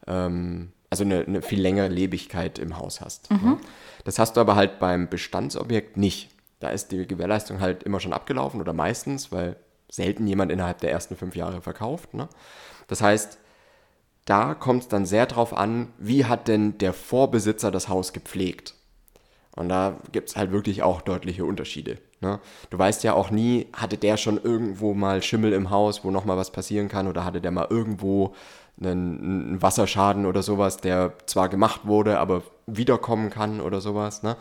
ähm, 0.07 0.71
also 0.89 1.03
eine, 1.03 1.19
eine 1.19 1.41
viel 1.41 1.59
längere 1.61 1.89
Lebigkeit 1.89 2.59
im 2.59 2.77
Haus 2.77 3.01
hast. 3.01 3.29
Ne? 3.29 3.57
Das 4.05 4.19
hast 4.19 4.37
du 4.37 4.41
aber 4.41 4.55
halt 4.55 4.79
beim 4.79 5.09
Bestandsobjekt 5.09 5.97
nicht. 5.97 6.29
Da 6.61 6.69
ist 6.69 6.93
die 6.93 7.05
Gewährleistung 7.05 7.59
halt 7.59 7.83
immer 7.83 7.99
schon 7.99 8.13
abgelaufen 8.13 8.61
oder 8.61 8.71
meistens, 8.71 9.33
weil 9.33 9.57
selten 9.91 10.25
jemand 10.27 10.49
innerhalb 10.49 10.79
der 10.79 10.91
ersten 10.91 11.17
fünf 11.17 11.35
Jahre 11.35 11.61
verkauft. 11.61 12.13
Ne? 12.13 12.29
Das 12.87 13.01
heißt, 13.01 13.37
da 14.27 14.53
kommt 14.53 14.83
es 14.83 14.87
dann 14.89 15.05
sehr 15.05 15.25
drauf 15.25 15.57
an, 15.57 15.87
wie 15.97 16.25
hat 16.25 16.49
denn 16.49 16.77
der 16.77 16.91
Vorbesitzer 16.91 17.71
das 17.71 17.87
Haus 17.87 18.11
gepflegt. 18.11 18.75
Und 19.55 19.69
da 19.69 19.95
gibt 20.11 20.29
es 20.29 20.35
halt 20.35 20.51
wirklich 20.51 20.83
auch 20.83 21.01
deutliche 21.01 21.45
Unterschiede. 21.45 21.97
Ne? 22.19 22.39
Du 22.69 22.77
weißt 22.77 23.05
ja 23.05 23.13
auch 23.13 23.31
nie, 23.31 23.67
hatte 23.73 23.97
der 23.97 24.17
schon 24.17 24.39
irgendwo 24.39 24.93
mal 24.93 25.23
Schimmel 25.23 25.53
im 25.53 25.69
Haus, 25.69 26.03
wo 26.03 26.11
nochmal 26.11 26.37
was 26.37 26.51
passieren 26.51 26.89
kann, 26.89 27.07
oder 27.07 27.23
hatte 27.23 27.39
der 27.39 27.51
mal 27.51 27.67
irgendwo 27.69 28.35
einen, 28.79 29.19
einen 29.19 29.61
Wasserschaden 29.61 30.25
oder 30.25 30.43
sowas, 30.43 30.77
der 30.77 31.13
zwar 31.25 31.47
gemacht 31.47 31.81
wurde, 31.85 32.19
aber 32.19 32.43
wiederkommen 32.67 33.29
kann 33.29 33.61
oder 33.61 33.79
sowas. 33.79 34.23
Ne? 34.23 34.35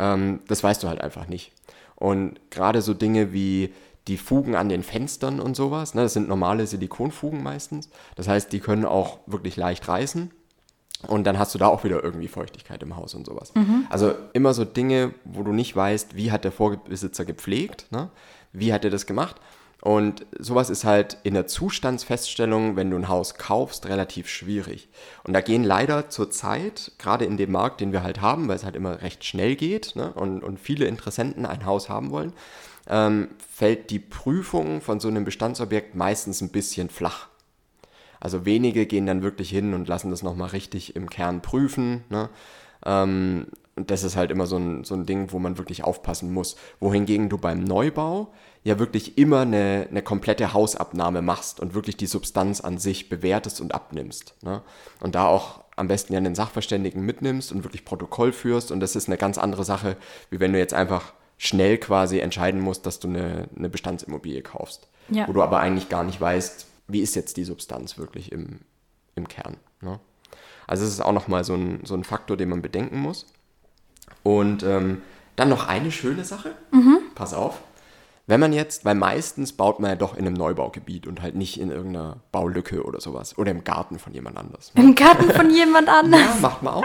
Ähm, 0.00 0.40
das 0.48 0.64
weißt 0.64 0.82
du 0.82 0.88
halt 0.88 1.02
einfach 1.02 1.28
nicht. 1.28 1.52
Und 1.96 2.40
gerade 2.50 2.80
so 2.80 2.94
Dinge 2.94 3.32
wie 3.34 3.74
die 4.08 4.16
Fugen 4.16 4.56
an 4.56 4.68
den 4.68 4.82
Fenstern 4.82 5.40
und 5.40 5.54
sowas, 5.54 5.94
ne, 5.94 6.02
das 6.02 6.14
sind 6.14 6.28
normale 6.28 6.66
Silikonfugen 6.66 7.42
meistens. 7.42 7.90
Das 8.16 8.26
heißt, 8.26 8.52
die 8.52 8.60
können 8.60 8.84
auch 8.84 9.18
wirklich 9.26 9.56
leicht 9.56 9.86
reißen. 9.86 10.30
Und 11.06 11.24
dann 11.24 11.38
hast 11.38 11.54
du 11.54 11.58
da 11.58 11.68
auch 11.68 11.84
wieder 11.84 12.02
irgendwie 12.02 12.26
Feuchtigkeit 12.26 12.82
im 12.82 12.96
Haus 12.96 13.14
und 13.14 13.24
sowas. 13.24 13.52
Also 13.88 14.14
immer 14.32 14.52
so 14.52 14.64
Dinge, 14.64 15.14
wo 15.24 15.44
du 15.44 15.52
nicht 15.52 15.76
weißt, 15.76 16.16
wie 16.16 16.32
hat 16.32 16.42
der 16.42 16.50
Vorbesitzer 16.50 17.24
gepflegt, 17.24 17.86
ne? 17.92 18.10
wie 18.52 18.72
hat 18.72 18.84
er 18.84 18.90
das 18.90 19.06
gemacht. 19.06 19.36
Und 19.80 20.26
sowas 20.36 20.70
ist 20.70 20.82
halt 20.84 21.18
in 21.22 21.34
der 21.34 21.46
Zustandsfeststellung, 21.46 22.74
wenn 22.74 22.90
du 22.90 22.96
ein 22.96 23.08
Haus 23.08 23.36
kaufst, 23.36 23.86
relativ 23.86 24.28
schwierig. 24.28 24.88
Und 25.22 25.34
da 25.34 25.40
gehen 25.40 25.62
leider 25.62 26.08
zurzeit, 26.08 26.90
gerade 26.98 27.24
in 27.26 27.36
dem 27.36 27.52
Markt, 27.52 27.80
den 27.80 27.92
wir 27.92 28.02
halt 28.02 28.20
haben, 28.20 28.48
weil 28.48 28.56
es 28.56 28.64
halt 28.64 28.74
immer 28.74 29.00
recht 29.02 29.24
schnell 29.24 29.54
geht 29.54 29.94
ne? 29.94 30.12
und, 30.14 30.42
und 30.42 30.58
viele 30.58 30.86
Interessenten 30.86 31.46
ein 31.46 31.64
Haus 31.64 31.88
haben 31.88 32.10
wollen, 32.10 32.32
ähm, 32.88 33.28
fällt 33.38 33.90
die 33.90 33.98
Prüfung 33.98 34.80
von 34.80 35.00
so 35.00 35.08
einem 35.08 35.24
Bestandsobjekt 35.24 35.94
meistens 35.94 36.40
ein 36.40 36.50
bisschen 36.50 36.88
flach. 36.88 37.28
Also 38.20 38.44
wenige 38.44 38.86
gehen 38.86 39.06
dann 39.06 39.22
wirklich 39.22 39.50
hin 39.50 39.74
und 39.74 39.88
lassen 39.88 40.10
das 40.10 40.22
nochmal 40.22 40.50
richtig 40.50 40.96
im 40.96 41.08
Kern 41.08 41.40
prüfen. 41.40 42.04
Ne? 42.08 42.28
Ähm, 42.84 43.46
und 43.76 43.92
das 43.92 44.02
ist 44.02 44.16
halt 44.16 44.32
immer 44.32 44.46
so 44.46 44.56
ein, 44.56 44.82
so 44.82 44.94
ein 44.94 45.06
Ding, 45.06 45.30
wo 45.30 45.38
man 45.38 45.56
wirklich 45.56 45.84
aufpassen 45.84 46.32
muss. 46.32 46.56
Wohingegen 46.80 47.28
du 47.28 47.38
beim 47.38 47.62
Neubau 47.62 48.32
ja 48.64 48.80
wirklich 48.80 49.18
immer 49.18 49.42
eine, 49.42 49.86
eine 49.88 50.02
komplette 50.02 50.52
Hausabnahme 50.52 51.22
machst 51.22 51.60
und 51.60 51.74
wirklich 51.74 51.96
die 51.96 52.08
Substanz 52.08 52.60
an 52.60 52.78
sich 52.78 53.08
bewertest 53.08 53.60
und 53.60 53.72
abnimmst. 53.72 54.34
Ne? 54.42 54.62
Und 55.00 55.14
da 55.14 55.26
auch 55.26 55.62
am 55.76 55.86
besten 55.86 56.12
ja 56.12 56.18
einen 56.18 56.34
Sachverständigen 56.34 57.04
mitnimmst 57.04 57.52
und 57.52 57.62
wirklich 57.62 57.84
Protokoll 57.84 58.32
führst. 58.32 58.72
Und 58.72 58.80
das 58.80 58.96
ist 58.96 59.06
eine 59.06 59.16
ganz 59.16 59.38
andere 59.38 59.64
Sache, 59.64 59.96
wie 60.30 60.40
wenn 60.40 60.52
du 60.52 60.58
jetzt 60.58 60.74
einfach 60.74 61.12
schnell 61.38 61.78
quasi 61.78 62.18
entscheiden 62.18 62.60
musst, 62.60 62.84
dass 62.84 63.00
du 63.00 63.08
eine, 63.08 63.48
eine 63.56 63.68
Bestandsimmobilie 63.70 64.42
kaufst. 64.42 64.88
Ja. 65.08 65.26
Wo 65.26 65.32
du 65.32 65.42
aber 65.42 65.60
eigentlich 65.60 65.88
gar 65.88 66.04
nicht 66.04 66.20
weißt, 66.20 66.66
wie 66.88 67.00
ist 67.00 67.14
jetzt 67.14 67.36
die 67.36 67.44
Substanz 67.44 67.96
wirklich 67.96 68.32
im, 68.32 68.60
im 69.14 69.28
Kern. 69.28 69.56
Ne? 69.80 70.00
Also 70.66 70.84
es 70.84 70.90
ist 70.90 71.00
auch 71.00 71.12
nochmal 71.12 71.44
so 71.44 71.54
ein, 71.54 71.80
so 71.84 71.94
ein 71.94 72.04
Faktor, 72.04 72.36
den 72.36 72.50
man 72.50 72.60
bedenken 72.60 72.98
muss. 72.98 73.26
Und 74.22 74.62
ähm, 74.62 75.00
dann 75.36 75.48
noch 75.48 75.66
eine 75.68 75.90
schöne 75.92 76.24
Sache. 76.24 76.50
Pass 77.14 77.32
auf. 77.32 77.60
Wenn 78.26 78.40
man 78.40 78.52
jetzt, 78.52 78.84
weil 78.84 78.94
meistens 78.94 79.54
baut 79.54 79.80
man 79.80 79.90
ja 79.90 79.96
doch 79.96 80.14
in 80.14 80.26
einem 80.26 80.34
Neubaugebiet 80.34 81.06
und 81.06 81.22
halt 81.22 81.34
nicht 81.34 81.58
in 81.58 81.70
irgendeiner 81.70 82.18
Baulücke 82.30 82.82
oder 82.82 83.00
sowas. 83.00 83.38
Oder 83.38 83.52
im 83.52 83.64
Garten 83.64 83.98
von 83.98 84.12
jemand 84.12 84.36
anders. 84.36 84.72
Im 84.74 84.94
Garten 84.94 85.30
von 85.30 85.50
jemand 85.50 85.88
anders. 85.88 86.20
Ja, 86.20 86.36
macht 86.40 86.62
man 86.62 86.74
auch. 86.74 86.84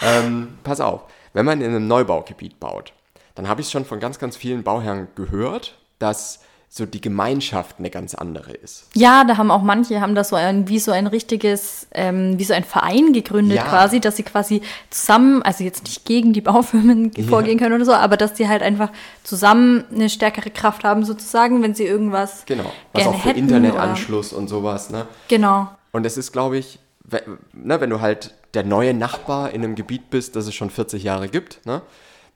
ähm, 0.00 0.56
pass 0.64 0.80
auf, 0.80 1.02
wenn 1.34 1.44
man 1.44 1.60
in 1.60 1.66
einem 1.68 1.86
Neubaugebiet 1.86 2.58
baut, 2.58 2.94
dann 3.38 3.48
habe 3.48 3.60
ich 3.60 3.70
schon 3.70 3.84
von 3.84 4.00
ganz, 4.00 4.18
ganz 4.18 4.36
vielen 4.36 4.64
Bauherren 4.64 5.06
gehört, 5.14 5.78
dass 6.00 6.40
so 6.68 6.84
die 6.86 7.00
Gemeinschaft 7.00 7.76
eine 7.78 7.88
ganz 7.88 8.14
andere 8.16 8.50
ist. 8.52 8.88
Ja, 8.94 9.22
da 9.24 9.36
haben 9.36 9.52
auch 9.52 9.62
manche, 9.62 10.00
haben 10.00 10.16
das 10.16 10.30
so 10.30 10.36
ein, 10.36 10.68
wie 10.68 10.80
so 10.80 10.90
ein 10.90 11.06
richtiges, 11.06 11.86
ähm, 11.92 12.36
wie 12.38 12.42
so 12.44 12.52
ein 12.52 12.64
Verein 12.64 13.12
gegründet 13.12 13.56
Ja. 13.58 13.62
quasi, 13.62 14.00
dass 14.00 14.16
sie 14.16 14.24
quasi 14.24 14.60
zusammen, 14.90 15.40
also 15.42 15.62
jetzt 15.62 15.84
nicht 15.84 16.04
gegen 16.04 16.32
die 16.32 16.40
Baufirmen 16.40 17.12
vorgehen 17.28 17.58
können 17.60 17.74
oder 17.76 17.84
so, 17.84 17.92
aber 17.94 18.16
dass 18.16 18.34
die 18.34 18.48
halt 18.48 18.62
einfach 18.62 18.90
zusammen 19.22 19.84
eine 19.94 20.10
stärkere 20.10 20.50
Kraft 20.50 20.82
haben 20.82 21.04
sozusagen, 21.04 21.62
wenn 21.62 21.74
sie 21.76 21.84
irgendwas 21.84 22.42
Genau. 22.44 22.70
Was 22.92 23.06
auch 23.06 23.14
für 23.20 23.28
hätten 23.28 23.38
Internetanschluss 23.38 24.32
und 24.32 24.48
sowas, 24.48 24.90
ne? 24.90 25.02
Oder, 25.02 25.06
genau. 25.28 25.68
Und 25.92 26.04
es 26.04 26.16
ist, 26.18 26.32
glaube 26.32 26.58
ich, 26.58 26.80
we- 27.04 27.22
ne, 27.54 27.80
wenn 27.80 27.88
du 27.90 28.00
halt 28.00 28.34
der 28.54 28.64
neue 28.64 28.94
Nachbar 28.94 29.50
in 29.52 29.62
einem 29.64 29.76
Gebiet 29.76 30.10
bist, 30.10 30.34
das 30.36 30.46
es 30.48 30.54
schon 30.56 30.70
40 30.70 31.02
Jahre 31.04 31.28
gibt, 31.28 31.64
ne, 31.64 31.80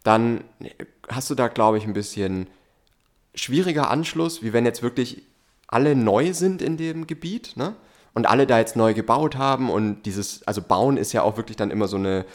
dann 0.03 0.45
hast 1.09 1.31
du 1.31 1.35
da, 1.35 1.49
glaube 1.49 1.79
ich, 1.79 1.85
ein 1.85 1.93
bisschen 1.93 2.47
schwieriger 3.35 3.91
Anschluss, 3.91 4.43
wie 4.43 4.53
wenn 4.53 4.65
jetzt 4.65 4.83
wirklich 4.83 5.23
alle 5.67 5.97
neu 5.97 6.33
sind 6.35 6.61
in 6.61 6.77
dem 6.77 7.07
Gebiet, 7.07 7.57
ne? 7.57 7.75
Und 8.15 8.27
alle 8.27 8.47
da 8.47 8.59
jetzt 8.59 8.77
neu 8.77 8.93
gebaut 8.93 9.37
haben 9.37 9.71
und 9.71 10.03
dieses, 10.03 10.47
also 10.47 10.61
bauen 10.61 10.99
ist 10.99 11.15
ja 11.15 11.23
auch 11.23 11.39
wirklich 11.39 11.57
dann 11.57 11.71
immer 11.71 11.89
so 11.89 11.97
eine, 11.97 12.27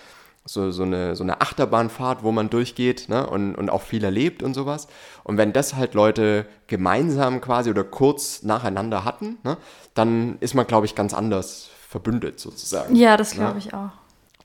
so, 0.43 0.71
so, 0.71 0.83
eine, 0.83 1.15
so 1.15 1.23
eine 1.23 1.41
Achterbahnfahrt, 1.41 2.23
wo 2.23 2.31
man 2.31 2.49
durchgeht 2.49 3.09
ne? 3.09 3.27
und, 3.27 3.55
und 3.55 3.69
auch 3.69 3.83
viel 3.83 4.03
erlebt 4.03 4.41
und 4.41 4.53
sowas. 4.53 4.87
Und 5.23 5.37
wenn 5.37 5.53
das 5.53 5.75
halt 5.75 5.93
Leute 5.93 6.47
gemeinsam 6.65 7.41
quasi 7.41 7.69
oder 7.69 7.83
kurz 7.83 8.43
nacheinander 8.43 9.05
hatten, 9.05 9.37
ne? 9.43 9.57
dann 9.93 10.37
ist 10.39 10.55
man, 10.55 10.65
glaube 10.65 10.87
ich, 10.87 10.95
ganz 10.95 11.13
anders 11.13 11.69
verbündet 11.87 12.39
sozusagen. 12.39 12.95
Ja, 12.95 13.17
das 13.17 13.31
glaube 13.31 13.59
ich 13.59 13.73
auch. 13.73 13.91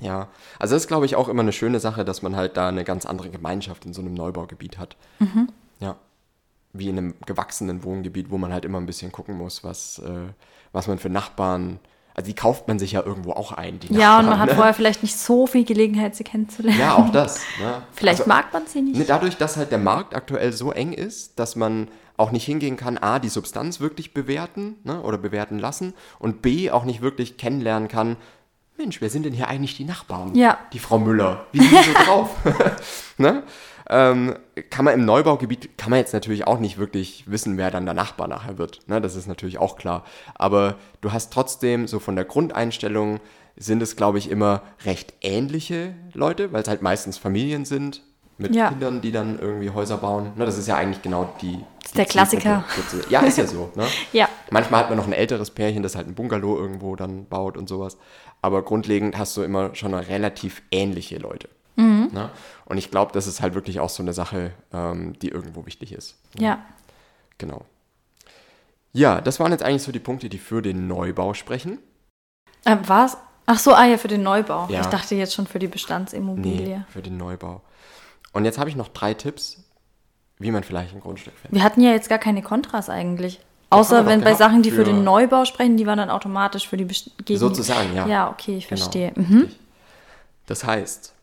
Ja, 0.03 0.29
also 0.59 0.75
das 0.75 0.83
ist, 0.83 0.89
glaube 0.89 1.07
ich, 1.07 1.15
auch 1.17 1.29
immer 1.29 1.43
eine 1.43 1.53
schöne 1.53 1.79
Sache, 1.81 2.05
dass 2.05 2.23
man 2.23 2.35
halt 2.37 2.57
da 2.57 2.69
eine 2.69 2.85
ganz 2.85 3.07
andere 3.07 3.31
Gemeinschaft 3.31 3.85
in 3.87 3.93
so 3.95 4.01
einem 4.03 4.15
Neubaugebiet 4.15 4.79
hat. 4.79 4.97
Ja. 5.81 5.97
Wie 6.73 6.89
in 6.89 6.99
einem 6.99 7.15
gewachsenen 7.27 7.85
Wohngebiet, 7.85 8.31
wo 8.31 8.39
man 8.39 8.53
halt 8.53 8.65
immer 8.65 8.79
ein 8.79 8.87
bisschen 8.87 9.13
gucken 9.13 9.37
muss, 9.37 9.63
was, 9.63 9.99
äh, 10.01 10.33
was 10.73 10.89
man 10.89 10.99
für 10.99 11.11
Nachbarn. 11.11 11.79
Also 12.15 12.27
die 12.29 12.35
kauft 12.35 12.67
man 12.69 12.79
sich 12.79 12.93
ja 12.93 13.03
irgendwo 13.03 13.33
auch 13.33 13.53
ein. 13.53 13.79
Die 13.79 13.93
Ja, 13.95 14.19
und 14.19 14.27
man 14.27 14.31
Nachbarn, 14.31 14.41
hat 14.41 14.49
ne? 14.51 14.55
vorher 14.57 14.75
vielleicht 14.75 15.03
nicht 15.03 15.17
so 15.17 15.47
viel 15.47 15.65
Gelegenheit, 15.65 16.15
sie 16.17 16.25
kennenzulernen. 16.25 16.81
Ja, 16.81 16.95
auch 16.97 17.11
das. 17.11 17.41
Ne? 17.61 17.83
Vielleicht 17.93 18.21
Also, 18.21 18.29
mag 18.29 18.53
man 18.53 18.67
sie 18.67 18.83
nicht. 18.83 18.99
Ne, 18.99 19.05
dadurch, 19.05 19.37
dass 19.37 19.57
halt 19.57 19.71
der 19.71 19.79
Markt 19.79 20.15
aktuell 20.15 20.53
so 20.53 20.73
eng 20.73 20.93
ist, 20.93 21.39
dass 21.39 21.57
man 21.57 21.89
auch 22.17 22.31
nicht 22.31 22.45
hingehen 22.45 22.77
kann, 22.77 22.99
A, 22.99 23.19
die 23.19 23.29
Substanz 23.31 23.81
wirklich 23.81 24.13
bewerten 24.15 24.77
ne, 24.85 25.01
oder 25.03 25.17
bewerten 25.19 25.59
lassen 25.59 25.95
und 26.19 26.43
B, 26.43 26.71
auch 26.71 26.85
nicht 26.85 27.01
wirklich 27.03 27.37
kennenlernen 27.39 27.89
kann, 27.89 28.17
Mensch, 28.83 29.01
wer 29.01 29.11
sind 29.11 29.25
denn 29.25 29.33
hier 29.33 29.49
eigentlich 29.49 29.77
die 29.77 29.85
Nachbarn? 29.85 30.35
Ja. 30.35 30.59
Die 30.73 30.81
Frau 30.81 30.99
Müller. 30.99 31.47
Wie 31.53 31.61
sind 31.61 31.71
die 31.71 31.85
so 31.85 31.93
drauf? 32.05 32.31
ne? 33.17 33.45
ähm, 33.89 34.35
kann 34.71 34.85
man 34.85 34.95
im 34.95 35.05
Neubaugebiet, 35.05 35.79
kann 35.79 35.91
man 35.91 36.01
jetzt 36.01 36.13
natürlich 36.13 36.49
auch 36.49 36.59
nicht 36.59 36.79
wirklich 36.79 37.25
wissen, 37.31 37.57
wer 37.59 37.71
dann 37.71 37.85
der 37.85 37.95
Nachbar 37.95 38.27
nachher 38.27 38.59
wird. 38.59 38.81
Ne? 38.89 39.01
Das 39.01 39.15
ist 39.15 39.29
natürlich 39.29 39.59
auch 39.59 39.77
klar. 39.77 40.05
Aber 40.35 40.77
du 41.01 41.13
hast 41.13 41.33
trotzdem, 41.33 41.87
so 41.87 42.01
von 42.01 42.17
der 42.17 42.25
Grundeinstellung, 42.25 43.21
sind 43.57 43.83
es, 43.83 43.95
glaube 43.95 44.19
ich, 44.19 44.31
immer 44.31 44.63
recht 44.85 45.15
ähnliche 45.21 45.95
Leute, 46.13 46.53
weil 46.53 46.63
es 46.63 46.69
halt 46.69 46.83
meistens 46.83 47.19
Familien 47.19 47.65
sind 47.65 48.03
mit 48.39 48.55
Ja. 48.55 48.69
Kindern, 48.69 49.01
die 49.01 49.13
dann 49.13 49.39
irgendwie 49.39 49.71
Häuser 49.71 49.99
bauen. 49.99 50.33
Ne? 50.37 50.45
Das 50.45 50.59
ist 50.59 50.67
ja 50.69 50.77
eigentlich 50.77 51.03
genau 51.03 51.33
die. 51.41 51.61
ist 51.85 51.93
die 51.93 51.97
der 51.97 52.07
Klassiker. 52.07 52.65
Ja, 53.09 53.21
ist 53.21 53.39
ja 53.39 53.47
so. 53.47 53.71
Ne? 53.75 53.87
Ja. 54.13 54.29
Manchmal 54.51 54.81
hat 54.81 54.89
man 54.91 54.99
noch 54.99 55.07
ein 55.07 55.13
älteres 55.13 55.51
Pärchen, 55.51 55.83
das 55.83 55.97
halt 55.97 56.09
ein 56.09 56.15
Bungalow 56.15 56.57
irgendwo 56.59 56.97
dann 56.97 57.27
baut 57.27 57.57
und 57.57 57.69
sowas. 57.69 57.97
Aber 58.41 58.63
grundlegend 58.63 59.17
hast 59.19 59.37
du 59.37 59.43
immer 59.43 59.75
schon 59.75 59.95
relativ 59.95 60.63
ähnliche 60.71 61.19
Leute. 61.19 61.49
Mhm. 61.77 62.11
Ne? 62.13 62.31
Und 62.65 62.79
ich 62.79 62.91
glaube, 62.91 63.13
das 63.13 63.27
ist 63.27 63.41
halt 63.41 63.55
wirklich 63.55 63.81
auch 63.81 63.89
so 63.89 64.03
eine 64.03 64.13
Sache, 64.13 64.53
ähm, 64.73 65.19
die 65.21 65.29
irgendwo 65.29 65.65
wichtig 65.67 65.93
ist. 65.93 66.17
Ja. 66.39 66.59
Genau. 67.39 67.65
Ja, 68.93 69.21
das 69.21 69.41
waren 69.41 69.53
jetzt 69.53 69.63
eigentlich 69.63 69.83
so 69.83 69.93
die 69.93 69.99
Punkte, 70.01 70.29
die 70.29 70.39
für 70.39 70.61
den 70.61 70.87
Neubau 70.87 71.33
sprechen. 71.35 71.79
Äh, 72.65 72.77
was? 72.87 73.17
Ach 73.47 73.59
so, 73.59 73.73
ah 73.75 73.85
ja, 73.87 73.97
für 73.99 74.09
den 74.09 74.23
Neubau. 74.23 74.69
Ja. 74.69 74.81
Ich 74.83 74.87
dachte 74.87 75.15
jetzt 75.15 75.35
schon 75.35 75.47
für 75.47 75.59
die 75.59 75.67
Bestandsimmobilie. 75.67 76.79
Nee, 76.79 76.85
für 76.89 77.03
den 77.03 77.17
Neubau. 77.17 77.63
Und 78.33 78.45
jetzt 78.45 78.59
habe 78.59 78.71
ich 78.71 78.77
noch 78.77 78.89
drei 78.89 79.15
Tipps, 79.15 79.63
wie 80.39 80.51
man 80.51 80.65
vielleicht 80.65 80.95
ein 80.95 81.01
Grundstück 81.01 81.35
findet. 81.35 81.53
Wir 81.55 81.63
hatten 81.63 81.81
ja 81.81 81.91
jetzt 81.93 82.09
gar 82.09 82.19
keine 82.19 82.43
Kontras 82.43 82.89
eigentlich. 82.91 83.41
Außer 83.71 84.05
wenn 84.07 84.21
bei 84.23 84.35
Sachen, 84.35 84.63
die 84.63 84.71
für, 84.71 84.77
für- 84.79 84.85
den 84.85 85.03
Neubau 85.05 85.45
sprechen, 85.45 85.77
die 85.77 85.87
waren 85.87 85.97
dann 85.99 86.11
automatisch 86.11 86.69
für 86.69 86.77
die 86.77 86.85
Best 86.85 87.11
gegen 87.25 87.39
Sozusagen, 87.41 87.95
ja. 87.95 88.07
Ja, 88.07 88.31
okay, 88.31 88.57
ich 88.59 88.69
Genau, 88.69 88.81
verstehe. 88.81 89.13
Mhm. 89.15 89.49
Das 90.47 90.65
heißt, 90.65 91.15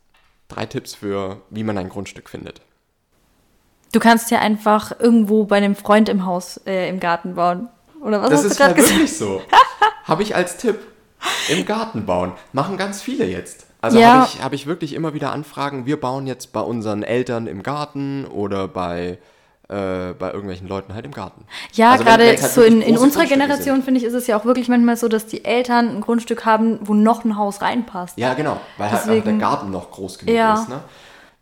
drei 0.48 0.66
Tipps 0.66 0.96
für, 0.96 1.42
wie 1.52 1.64
man 1.64 1.78
ein 1.78 1.90
Grundstück 1.90 2.30
findet. 2.30 2.62
Du 3.92 4.00
kannst 4.00 4.32
ja 4.32 4.40
einfach 4.40 5.00
irgendwo 5.00 5.46
bei 5.46 5.58
einem 5.58 5.76
Freund 5.76 6.10
im 6.10 6.26
Haus, 6.26 6.58
äh, 6.66 6.90
im 6.90 7.00
Garten 7.00 7.36
bauen. 7.36 7.70
Oder 8.02 8.22
was 8.22 8.30
Das 8.30 8.40
hast 8.40 8.46
ist 8.52 8.60
du 8.60 8.64
gerade 8.64 8.76
gesagt? 8.76 8.94
wirklich 8.96 9.18
so. 9.18 9.42
Habe 10.06 10.24
ich 10.24 10.36
als 10.36 10.58
Tipp. 10.58 10.80
Im 11.50 11.66
Garten 11.66 12.06
bauen. 12.06 12.32
Machen 12.54 12.78
ganz 12.78 13.02
viele 13.02 13.26
jetzt. 13.26 13.66
Also 13.82 13.98
Ja. 14.00 14.14
habe 14.14 14.28
ich, 14.34 14.44
hab 14.44 14.54
ich 14.54 14.66
wirklich 14.68 14.94
immer 14.94 15.14
wieder 15.14 15.32
Anfragen, 15.32 15.86
wir 15.86 16.00
bauen 16.00 16.28
jetzt 16.28 16.52
bei 16.52 16.60
unseren 16.62 17.04
Eltern 17.04 17.48
im 17.48 17.64
Garten 17.64 18.26
oder 18.26 18.68
bei, 18.68 19.18
äh, 19.70 20.14
bei 20.14 20.32
irgendwelchen 20.32 20.68
Leuten 20.68 20.94
halt 20.94 21.06
im 21.06 21.12
Garten. 21.14 21.46
Ja, 21.74 21.92
Also 21.92 22.04
gerade 22.04 22.26
halt 22.26 22.40
so 22.40 22.62
in, 22.62 22.82
in 22.82 22.98
unserer 22.98 22.98
Grundstücke 23.00 23.28
Generation, 23.30 23.76
sind. 23.78 23.86
finde 23.86 24.00
ich, 24.02 24.06
ist 24.06 24.14
es 24.14 24.28
ja 24.28 24.38
auch 24.38 24.44
wirklich 24.46 24.68
manchmal 24.68 24.98
so, 24.98 25.08
dass 25.08 25.28
die 25.28 25.46
Eltern 25.46 25.90
ein 25.96 26.02
Grundstück 26.02 26.46
haben, 26.46 26.80
wo 26.82 26.94
noch 26.94 27.24
ein 27.24 27.38
Haus 27.38 27.62
reinpasst. 27.62 28.18
Ja, 28.18 28.34
genau, 28.34 28.60
weil 28.78 28.92
halt 28.92 29.02
auch 29.02 29.06
der 29.06 29.16
Deswegen- 29.16 29.40
Garten 29.40 29.72
noch 29.72 29.92
groß 29.92 30.20
genug 30.20 30.36
Ja. 30.36 30.56
ist. 30.56 30.68
Ne? 30.70 30.82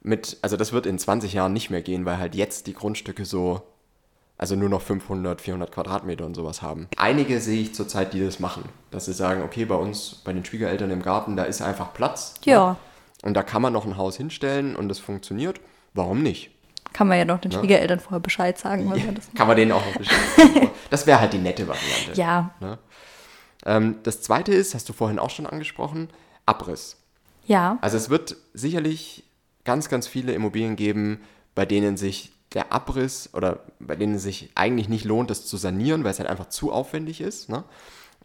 Mit, 0.03 0.37
also 0.43 0.57
das 0.57 0.71
wird 0.73 0.85
in 0.85 0.99
20 0.99 1.33
Jahren 1.33 1.53
nicht 1.53 1.69
mehr 1.71 1.81
gehen, 1.81 2.05
weil 2.05 2.17
halt 2.19 2.35
jetzt 2.35 2.67
die 2.67 2.73
Grundstücke 2.73 3.25
so, 3.25 3.61
also 4.37 4.55
nur 4.55 4.69
noch 4.69 4.81
500, 4.81 5.41
400 5.41 5.71
Quadratmeter 5.71 6.25
und 6.25 6.35
sowas 6.35 6.61
haben. 6.61 6.87
Einige 6.97 7.39
sehe 7.41 7.61
ich 7.61 7.73
zurzeit, 7.73 8.13
die 8.13 8.23
das 8.23 8.39
machen, 8.39 8.63
dass 8.91 9.05
sie 9.05 9.13
sagen, 9.13 9.41
okay, 9.41 9.65
bei 9.65 9.75
uns, 9.75 10.21
bei 10.23 10.33
den 10.33 10.45
Schwiegereltern 10.45 10.91
im 10.91 11.01
Garten, 11.01 11.35
da 11.35 11.43
ist 11.43 11.61
einfach 11.61 11.93
Platz. 11.93 12.35
Ja. 12.43 12.71
Ne? 12.71 12.77
Und 13.23 13.33
da 13.33 13.41
kann 13.43 13.61
man 13.61 13.73
noch 13.73 13.85
ein 13.85 13.97
Haus 13.97 14.15
hinstellen 14.17 14.75
und 14.75 14.89
das 14.89 14.99
funktioniert. 14.99 15.59
Warum 15.93 16.21
nicht? 16.21 16.51
Kann 16.93 17.07
man 17.07 17.17
ja 17.17 17.25
noch 17.25 17.39
den 17.41 17.51
Schwiegereltern 17.51 17.99
vorher 17.99 18.19
Bescheid 18.19 18.57
sagen, 18.57 18.89
weil 18.89 18.99
man 18.99 19.15
das. 19.15 19.29
Kann 19.35 19.47
man 19.47 19.57
denen 19.57 19.71
auch 19.71 19.85
noch 19.85 19.97
beschreiben. 19.97 20.69
das 20.89 21.05
wäre 21.07 21.19
halt 21.19 21.33
die 21.33 21.37
nette 21.39 21.67
Variante. 21.67 22.13
Ja, 22.13 22.51
Ähm, 23.65 23.95
das 24.03 24.21
zweite 24.21 24.53
ist, 24.53 24.75
hast 24.75 24.87
du 24.87 24.93
vorhin 24.93 25.19
auch 25.19 25.31
schon 25.31 25.47
angesprochen, 25.47 26.09
Abriss. 26.45 26.97
ja, 27.45 27.77
Also 27.81 27.97
es 27.97 28.09
wird 28.09 28.37
sicherlich 28.53 29.23
ganz, 29.65 29.89
ganz 29.89 30.07
viele 30.07 30.33
Immobilien 30.33 30.75
geben, 30.75 31.21
bei 31.55 31.65
denen 31.65 31.97
sich 31.97 32.31
der 32.57 32.73
Abriss 32.73 33.29
oder 33.33 33.59
bei 33.79 33.95
denen 33.95 34.15
es 34.15 34.23
sich 34.23 34.49
eigentlich 34.55 34.89
nicht 34.89 35.05
lohnt, 35.05 35.29
das 35.29 35.45
zu 35.45 35.57
sanieren, 35.57 36.03
weil 36.03 36.09
es 36.09 36.17
halt 36.17 36.27
einfach 36.27 36.49
zu 36.49 36.71
aufwendig 36.71 37.21
ist. 37.21 37.49
Ne? 37.49 37.63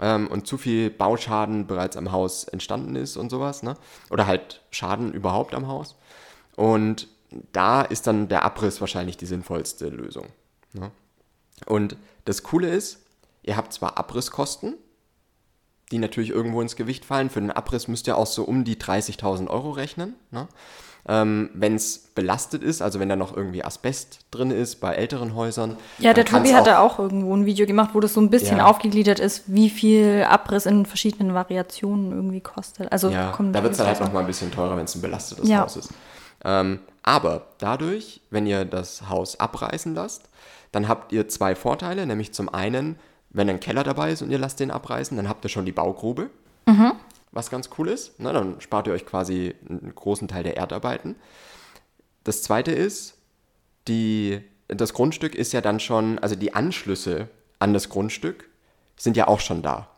Ähm, 0.01 0.27
und 0.29 0.47
zu 0.47 0.57
viel 0.57 0.89
Bauschaden 0.89 1.67
bereits 1.67 1.99
am 1.99 2.13
Haus 2.13 2.45
entstanden 2.45 2.97
ist 2.97 3.19
und 3.19 3.29
sowas. 3.29 3.63
Ne? 3.63 3.77
Oder 4.09 4.27
halt 4.27 4.63
Schaden 4.71 5.13
überhaupt 5.13 5.55
am 5.55 5.69
Haus. 5.69 5.97
Und 6.57 7.09
da 7.53 7.83
ist 7.83 8.07
dann 8.07 8.29
der 8.29 8.43
Abriss 8.43 8.81
wahrscheinlich 8.81 9.19
die 9.19 9.27
sinnvollste 9.27 9.91
Lösung. 9.91 10.29
Ne? 10.73 10.91
Und 11.67 11.99
das 12.25 12.43
Coole 12.43 12.71
ist, 12.71 13.01
ihr 13.43 13.59
habt 13.59 13.75
zwar 13.75 13.99
Abrisskosten, 13.99 14.79
die 15.91 15.99
natürlich 15.99 16.31
irgendwo 16.31 16.63
ins 16.63 16.77
Gewicht 16.77 17.05
fallen. 17.05 17.29
Für 17.29 17.43
den 17.43 17.51
Abriss 17.51 17.87
müsst 17.87 18.07
ihr 18.07 18.17
auch 18.17 18.27
so 18.27 18.45
um 18.45 18.65
die 18.65 18.77
30.000 18.77 19.49
Euro 19.49 19.73
rechnen. 19.73 20.15
Ne? 20.31 20.49
Ähm, 21.09 21.51
wenn 21.55 21.75
es 21.75 21.99
belastet 22.15 22.63
ist, 22.63 22.81
also 22.81 23.01
wenn 23.01 23.09
da 23.09 23.17
noch 23.17 23.37
irgendwie 23.37 23.65
Asbest 23.65 24.21
drin 24.31 24.53
ist 24.53 24.77
bei 24.81 24.95
älteren 24.95 25.35
Häusern. 25.35 25.77
Ja, 25.99 26.13
der 26.15 26.25
Tobi 26.25 26.55
hat 26.55 26.69
da 26.69 26.79
auch 26.79 27.01
irgendwo 27.01 27.35
ein 27.35 27.45
Video 27.45 27.67
gemacht, 27.67 27.91
wo 27.95 27.99
das 28.01 28.15
so 28.15 28.21
ein 28.21 28.31
bisschen 28.31 28.59
Ja. 28.59 28.67
aufgegliedert 28.67 29.19
ist, 29.19 29.43
wie 29.49 29.69
viel 29.69 30.25
Abriss 30.29 30.65
in 30.65 30.87
verschiedenen 30.87 31.35
Variationen 31.35 32.13
irgendwie 32.13 32.41
kostet. 32.41 32.93
Also 32.93 33.09
Ja, 33.11 33.33
da 33.37 33.63
wird 33.65 33.73
es 33.73 33.79
dann 33.79 33.89
halt 33.89 33.99
drauf 33.99 34.07
noch 34.07 34.13
mal 34.15 34.21
ein 34.21 34.27
bisschen 34.27 34.53
teurer, 34.53 34.77
wenn 34.77 34.85
es 34.85 34.95
ein 34.95 35.01
belastetes 35.03 35.49
Ja. 35.49 35.63
Haus 35.63 35.77
ist. 35.77 35.91
Ähm, 36.45 36.79
aber 37.03 37.47
dadurch, 37.59 38.21
wenn 38.31 38.47
ihr 38.47 38.65
das 38.65 39.09
Haus 39.09 39.41
abreißen 39.41 39.95
lasst, 39.97 40.29
dann 40.71 40.87
habt 40.87 41.11
ihr 41.13 41.29
zwei 41.29 41.57
Vorteile, 41.57 42.07
nämlich 42.07 42.33
zum 42.33 42.49
einen, 42.49 42.97
wenn 43.31 43.51
ein 43.51 43.59
Keller 43.59 43.83
dabei 43.83 44.13
ist 44.13 44.23
und 44.23 44.31
ihr 44.31 44.39
lasst 44.39 44.61
den 44.61 44.71
abreißen, 44.71 45.17
dann 45.17 45.29
habt 45.29 45.45
ihr 45.45 45.49
schon 45.49 45.65
die 45.65 45.73
Baugrube, 45.73 46.31
Mhm. 46.67 46.93
Was 47.33 47.51
ganz 47.51 47.71
cool 47.79 47.89
ist. 47.89 48.13
Na, 48.19 48.33
dann 48.33 48.61
spart 48.61 48.87
ihr 48.87 48.93
euch 48.93 49.07
quasi 49.07 49.55
einen 49.69 49.93
großen 49.95 50.29
Teil 50.29 50.43
der 50.45 50.57
Erdarbeiten. 50.57 51.17
Das 52.25 52.43
zweite 52.43 52.71
ist, 52.71 53.15
die, 53.89 54.41
das 54.69 54.95
Grundstück 54.95 55.35
ist 55.35 55.53
ja 55.53 55.61
dann 55.61 55.81
schon, 55.81 56.19
also 56.19 56.37
die 56.37 56.55
Anschlüsse 56.55 57.29
an 57.59 57.73
das 57.73 57.89
Grundstück 57.89 58.49
sind 58.97 59.17
ja 59.17 59.27
auch 59.29 59.41
schon 59.41 59.63
da. 59.63 59.89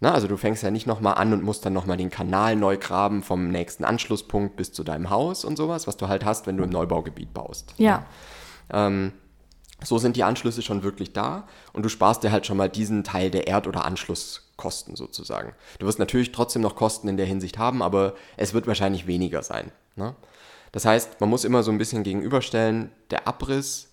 Na, 0.00 0.12
also 0.12 0.26
du 0.26 0.36
fängst 0.36 0.62
ja 0.62 0.70
nicht 0.70 0.86
nochmal 0.86 1.14
an 1.14 1.32
und 1.32 1.42
musst 1.44 1.64
dann 1.64 1.72
nochmal 1.72 1.96
den 1.96 2.10
Kanal 2.10 2.56
neu 2.56 2.76
graben 2.76 3.22
vom 3.22 3.48
nächsten 3.48 3.84
Anschlusspunkt 3.84 4.56
bis 4.56 4.72
zu 4.72 4.82
deinem 4.82 5.10
Haus 5.10 5.44
und 5.44 5.56
sowas, 5.56 5.86
was 5.86 5.96
du 5.96 6.08
halt 6.08 6.24
hast, 6.24 6.46
wenn 6.46 6.56
du 6.56 6.64
im 6.64 6.70
Neubaugebiet 6.70 7.32
baust. 7.32 7.74
Ja, 7.78 8.04
Ähm, 8.72 9.12
so 9.84 9.98
sind 9.98 10.16
die 10.16 10.24
Anschlüsse 10.24 10.62
schon 10.62 10.82
wirklich 10.82 11.12
da 11.12 11.46
und 11.72 11.84
du 11.84 11.88
sparst 11.88 12.22
dir 12.22 12.32
halt 12.32 12.46
schon 12.46 12.56
mal 12.56 12.68
diesen 12.68 13.04
Teil 13.04 13.30
der 13.30 13.46
Erd- 13.48 13.66
oder 13.66 13.84
Anschlusskosten 14.62 14.96
sozusagen. 14.96 15.54
Du 15.78 15.86
wirst 15.86 15.98
natürlich 15.98 16.32
trotzdem 16.32 16.62
noch 16.62 16.76
Kosten 16.76 17.08
in 17.08 17.16
der 17.16 17.26
Hinsicht 17.26 17.58
haben, 17.58 17.82
aber 17.82 18.14
es 18.36 18.54
wird 18.54 18.66
wahrscheinlich 18.66 19.06
weniger 19.06 19.42
sein. 19.42 19.72
Ne? 19.96 20.14
Das 20.72 20.84
heißt, 20.84 21.20
man 21.20 21.28
muss 21.28 21.44
immer 21.44 21.62
so 21.62 21.70
ein 21.70 21.78
bisschen 21.78 22.02
gegenüberstellen, 22.02 22.90
der 23.10 23.28
Abriss 23.28 23.88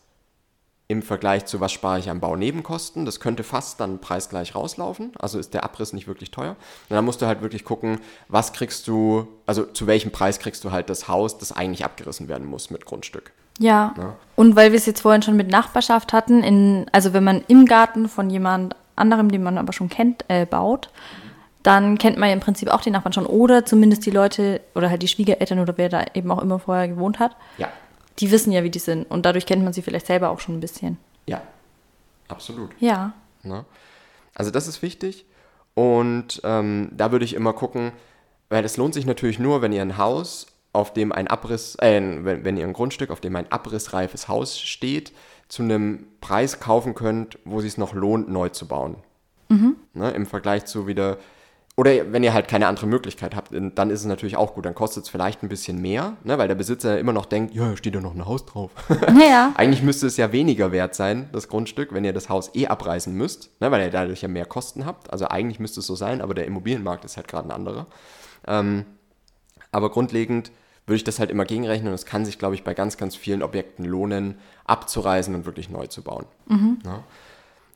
im 0.87 1.03
Vergleich 1.03 1.45
zu 1.45 1.59
was 1.59 1.71
spare 1.71 1.99
ich 1.99 2.09
an 2.09 2.19
Baunebenkosten, 2.19 3.05
das 3.05 3.19
könnte 3.19 3.43
fast 3.43 3.79
dann 3.79 3.99
preisgleich 3.99 4.55
rauslaufen, 4.55 5.11
also 5.19 5.37
ist 5.37 5.53
der 5.53 5.63
Abriss 5.63 5.93
nicht 5.93 6.07
wirklich 6.07 6.31
teuer. 6.31 6.55
Und 6.89 6.95
dann 6.95 7.05
musst 7.05 7.21
du 7.21 7.27
halt 7.27 7.41
wirklich 7.41 7.63
gucken, 7.63 7.99
was 8.27 8.53
kriegst 8.53 8.87
du, 8.87 9.27
also 9.45 9.65
zu 9.65 9.85
welchem 9.85 10.11
Preis 10.11 10.39
kriegst 10.39 10.63
du 10.63 10.71
halt 10.71 10.89
das 10.89 11.07
Haus, 11.07 11.37
das 11.37 11.51
eigentlich 11.51 11.85
abgerissen 11.85 12.27
werden 12.27 12.47
muss 12.47 12.71
mit 12.71 12.85
Grundstück. 12.85 13.33
ja. 13.59 13.93
Ja. 13.97 14.15
Und 14.35 14.55
weil 14.55 14.71
wir 14.71 14.77
es 14.77 14.87
jetzt 14.87 15.01
vorhin 15.01 15.21
schon 15.21 15.35
mit 15.35 15.49
Nachbarschaft 15.49 16.11
hatten, 16.11 16.43
in, 16.43 16.87
also 16.91 17.13
wenn 17.13 17.25
man 17.25 17.43
im 17.47 17.65
Garten 17.65 18.07
von 18.09 18.29
jemand 18.31 18.75
anderem, 18.99 19.31
den 19.31 19.43
man 19.43 19.57
aber 19.57 19.73
schon 19.73 19.89
kennt, 19.89 20.25
äh, 20.27 20.45
baut, 20.45 20.89
dann 21.63 21.97
kennt 21.97 22.17
man 22.17 22.29
ja 22.29 22.33
im 22.33 22.39
Prinzip 22.39 22.69
auch 22.69 22.81
die 22.81 22.91
Nachbarn 22.91 23.13
schon 23.13 23.25
oder 23.25 23.65
zumindest 23.65 24.05
die 24.05 24.11
Leute 24.11 24.61
oder 24.75 24.89
halt 24.89 25.01
die 25.01 25.07
Schwiegereltern 25.07 25.59
oder 25.59 25.77
wer 25.77 25.89
da 25.89 26.05
eben 26.13 26.31
auch 26.31 26.41
immer 26.41 26.59
vorher 26.59 26.87
gewohnt 26.87 27.19
hat. 27.19 27.35
Ja, 27.57 27.69
Die 28.19 28.31
wissen 28.31 28.51
ja, 28.51 28.63
wie 28.63 28.69
die 28.69 28.79
sind 28.79 29.09
und 29.09 29.25
dadurch 29.25 29.45
kennt 29.45 29.63
man 29.63 29.73
sie 29.73 29.81
vielleicht 29.81 30.07
selber 30.07 30.29
auch 30.29 30.39
schon 30.39 30.57
ein 30.57 30.61
bisschen. 30.61 30.97
ja, 31.25 31.41
absolut. 32.27 32.71
Ja, 32.79 33.13
Ne? 33.43 33.65
Also 34.35 34.51
das 34.51 34.67
ist 34.67 34.81
wichtig. 34.81 35.25
Und 35.73 36.41
ähm, 36.43 36.89
da 36.91 37.11
würde 37.11 37.25
ich 37.25 37.33
immer 37.33 37.53
gucken, 37.53 37.91
weil 38.49 38.65
es 38.65 38.77
lohnt 38.77 38.93
sich 38.93 39.05
natürlich 39.05 39.39
nur, 39.39 39.61
wenn 39.61 39.71
ihr 39.71 39.81
ein 39.81 39.97
Haus, 39.97 40.47
auf 40.73 40.93
dem 40.93 41.11
ein 41.11 41.27
Abriss, 41.27 41.75
äh, 41.79 42.01
wenn, 42.01 42.43
wenn 42.43 42.57
ihr 42.57 42.65
ein 42.65 42.73
Grundstück, 42.73 43.11
auf 43.11 43.21
dem 43.21 43.35
ein 43.35 43.51
abrissreifes 43.51 44.27
Haus 44.27 44.59
steht, 44.59 45.13
zu 45.49 45.63
einem 45.63 46.05
Preis 46.21 46.59
kaufen 46.59 46.95
könnt, 46.95 47.37
wo 47.43 47.57
es 47.57 47.63
sich 47.63 47.77
noch 47.77 47.93
lohnt, 47.93 48.29
neu 48.29 48.49
zu 48.49 48.67
bauen. 48.67 48.97
Ne? 49.93 50.11
Im 50.11 50.25
Vergleich 50.27 50.65
zu 50.65 50.85
wieder, 50.87 51.17
oder 51.75 52.13
wenn 52.13 52.23
ihr 52.23 52.33
halt 52.33 52.47
keine 52.47 52.67
andere 52.67 52.85
Möglichkeit 52.85 53.35
habt, 53.35 53.51
dann 53.51 53.89
ist 53.89 54.01
es 54.01 54.05
natürlich 54.05 54.37
auch 54.37 54.53
gut. 54.53 54.65
Dann 54.65 54.75
kostet 54.75 55.05
es 55.05 55.09
vielleicht 55.09 55.41
ein 55.41 55.49
bisschen 55.49 55.81
mehr, 55.81 56.17
ne? 56.23 56.37
weil 56.37 56.47
der 56.47 56.55
Besitzer 56.55 56.99
immer 56.99 57.13
noch 57.13 57.25
denkt, 57.25 57.55
ja, 57.55 57.75
steht 57.75 57.95
ja 57.95 58.01
noch 58.01 58.13
ein 58.13 58.25
Haus 58.27 58.45
drauf. 58.45 58.71
naja, 59.11 59.53
Eigentlich 59.57 59.81
müsste 59.81 60.05
es 60.05 60.17
ja 60.17 60.31
weniger 60.31 60.71
wert 60.71 60.93
sein, 60.93 61.29
das 61.31 61.47
Grundstück, 61.47 61.93
wenn 61.93 62.05
ihr 62.05 62.13
das 62.13 62.29
Haus 62.29 62.51
eh 62.53 62.67
abreißen 62.67 63.13
müsst, 63.13 63.49
ne, 63.59 63.71
weil 63.71 63.81
ihr 63.81 63.91
dadurch 63.91 64.21
ja 64.21 64.27
mehr 64.27 64.45
Kosten 64.45 64.85
habt. 64.85 65.11
Also 65.11 65.27
eigentlich 65.27 65.59
müsste 65.59 65.79
es 65.79 65.87
so 65.87 65.95
sein, 65.95 66.21
aber 66.21 66.35
der 66.35 66.45
Immobilienmarkt 66.45 67.05
ist 67.05 67.17
halt 67.17 67.27
gerade 67.27 67.47
ein 67.47 67.51
anderer. 67.51 67.87
Ähm, 68.45 68.85
aber 69.71 69.89
grundlegend 69.89 70.51
würde 70.89 70.97
ich 70.97 71.03
das 71.03 71.19
halt 71.19 71.31
immer 71.31 71.45
gegenrechnen 71.45 71.87
und 71.89 71.93
es 71.93 72.05
kann 72.05 72.25
sich, 72.25 72.37
glaube 72.39 72.55
ich, 72.55 72.63
bei 72.63 72.73
ganz, 72.73 72.97
ganz 72.97 73.15
vielen 73.15 73.41
Objekten 73.43 73.85
lohnen, 73.85 74.37
abzureißen 74.65 75.33
und 75.35 75.45
wirklich 75.45 75.69
neu 75.69 75.87
zu 75.87 76.01
bauen. 76.03 76.25
Ja. 76.83 77.03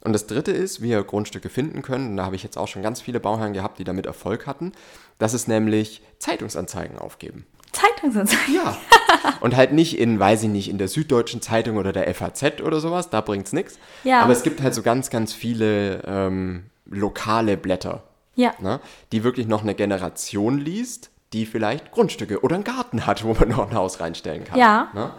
Und 0.02 0.12
das 0.14 0.28
dritte 0.28 0.52
ist, 0.52 0.82
wie 0.82 0.90
ihr 0.90 1.04
Grundstücke 1.04 1.48
finden 1.50 1.82
könnt, 1.82 2.10
und 2.10 2.18
da 2.18 2.26
habe 2.26 2.36
ich 2.36 2.44
jetzt 2.44 2.58
auch 2.58 2.68
schon 2.68 2.84
ganz 2.84 3.00
viele 3.02 3.20
Bauherren 3.22 3.54
gehabt, 3.54 3.80
die 3.80 3.86
damit 3.86 4.06
Erfolg 4.06 4.46
hatten, 4.48 4.74
das 5.18 5.34
ist 5.34 5.48
nämlich 5.48 6.02
Zeitungsanzeigen 6.20 6.98
aufgeben. 6.98 7.46
Zeitungsanzeigen. 7.72 8.56
Ja. 8.56 8.78
Und 9.42 9.56
halt 9.56 9.72
nicht 9.74 9.98
in, 9.98 10.20
weiß 10.20 10.44
ich 10.44 10.50
nicht, 10.50 10.70
in 10.70 10.78
der 10.78 10.88
Süddeutschen 10.88 11.42
Zeitung 11.42 11.78
oder 11.78 11.92
der 11.94 12.14
FAZ 12.14 12.62
oder 12.62 12.80
sowas, 12.80 13.10
da 13.10 13.22
bringt's 13.22 13.54
nichts. 13.54 13.80
Ja. 14.04 14.22
Aber 14.22 14.34
es 14.34 14.44
gibt 14.44 14.62
halt 14.62 14.74
so 14.76 14.82
ganz, 14.84 15.10
ganz 15.10 15.34
viele 15.34 16.04
ähm, 16.06 16.66
lokale 16.86 17.58
Blätter, 17.58 18.04
Ja. 18.36 18.54
ne, 18.60 18.80
die 19.12 19.24
wirklich 19.24 19.48
noch 19.48 19.64
eine 19.64 19.74
Generation 19.74 20.60
liest, 20.60 21.10
die 21.34 21.46
vielleicht 21.46 21.92
Grundstücke 21.92 22.42
oder 22.42 22.56
einen 22.56 22.64
Garten 22.64 23.06
hat, 23.06 23.24
wo 23.24 23.34
man 23.34 23.50
noch 23.50 23.70
ein 23.70 23.76
Haus 23.76 24.00
reinstellen 24.00 24.44
kann. 24.44 24.60
Ja. 24.60 24.90
Ne? 24.94 25.12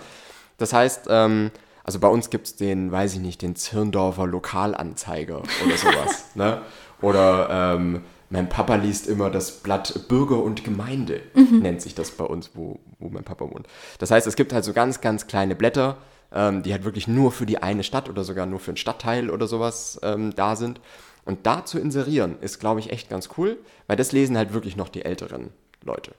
Das 0.59 0.72
heißt, 0.72 1.07
ähm, 1.11 1.50
also 1.83 1.98
bei 1.98 2.09
uns 2.09 2.31
gibt's 2.31 2.57
den, 2.57 2.90
weiß 2.90 3.14
ich 3.14 3.20
nicht, 3.20 3.42
den 3.42 3.57
Zirndorfer 3.57 4.27
Lokalanzeiger 4.27 5.38
oder 5.38 5.77
sowas. 5.77 6.27
ne? 6.35 6.62
Oder 7.03 7.74
ähm, 7.74 8.03
mein 8.31 8.48
Papa 8.48 8.77
liest 8.77 9.07
immer 9.07 9.31
das 9.31 9.62
Blatt 9.62 10.09
Bürger 10.09 10.42
und 10.42 10.64
Gemeinde, 10.64 11.20
nennt 11.35 11.83
sich 11.83 11.94
das 11.94 12.11
bei 12.11 12.24
uns, 12.24 12.50
wo, 12.55 12.81
wo 12.98 13.09
mein 13.09 13.22
Papa 13.22 13.44
wohnt. 13.44 13.66
Das 13.98 14.11
heißt, 14.11 14.27
es 14.27 14.35
gibt 14.35 14.53
halt 14.53 14.64
so 14.64 14.72
ganz, 14.72 15.00
ganz 15.00 15.27
kleine 15.27 15.55
Blätter, 15.55 15.98
ähm, 16.33 16.62
die 16.62 16.72
halt 16.72 16.85
wirklich 16.85 17.07
nur 17.07 17.31
für 17.33 17.46
die 17.46 17.62
eine 17.62 17.85
Stadt 17.85 18.09
oder 18.09 18.24
sogar 18.24 18.46
nur 18.46 18.61
für 18.61 18.70
einen 18.70 18.77
Stadtteil 18.79 19.31
oder 19.31 19.46
sowas 19.46 20.00
ähm, 20.03 20.35
da 20.35 20.57
sind. 20.57 20.81
Und 21.24 21.46
da 21.46 21.64
zu 21.64 21.79
inserieren 21.79 22.37
ist, 22.40 22.61
glaube 22.61 22.81
ich, 22.81 22.90
echt 22.90 23.09
ganz 23.09 23.29
cool, 23.38 23.59
weil 23.87 23.96
das 23.96 24.12
lesen 24.12 24.37
halt 24.37 24.53
wirklich 24.53 24.77
noch 24.77 24.88
die 24.88 25.05
älteren 25.05 25.50
Leute. 25.85 26.12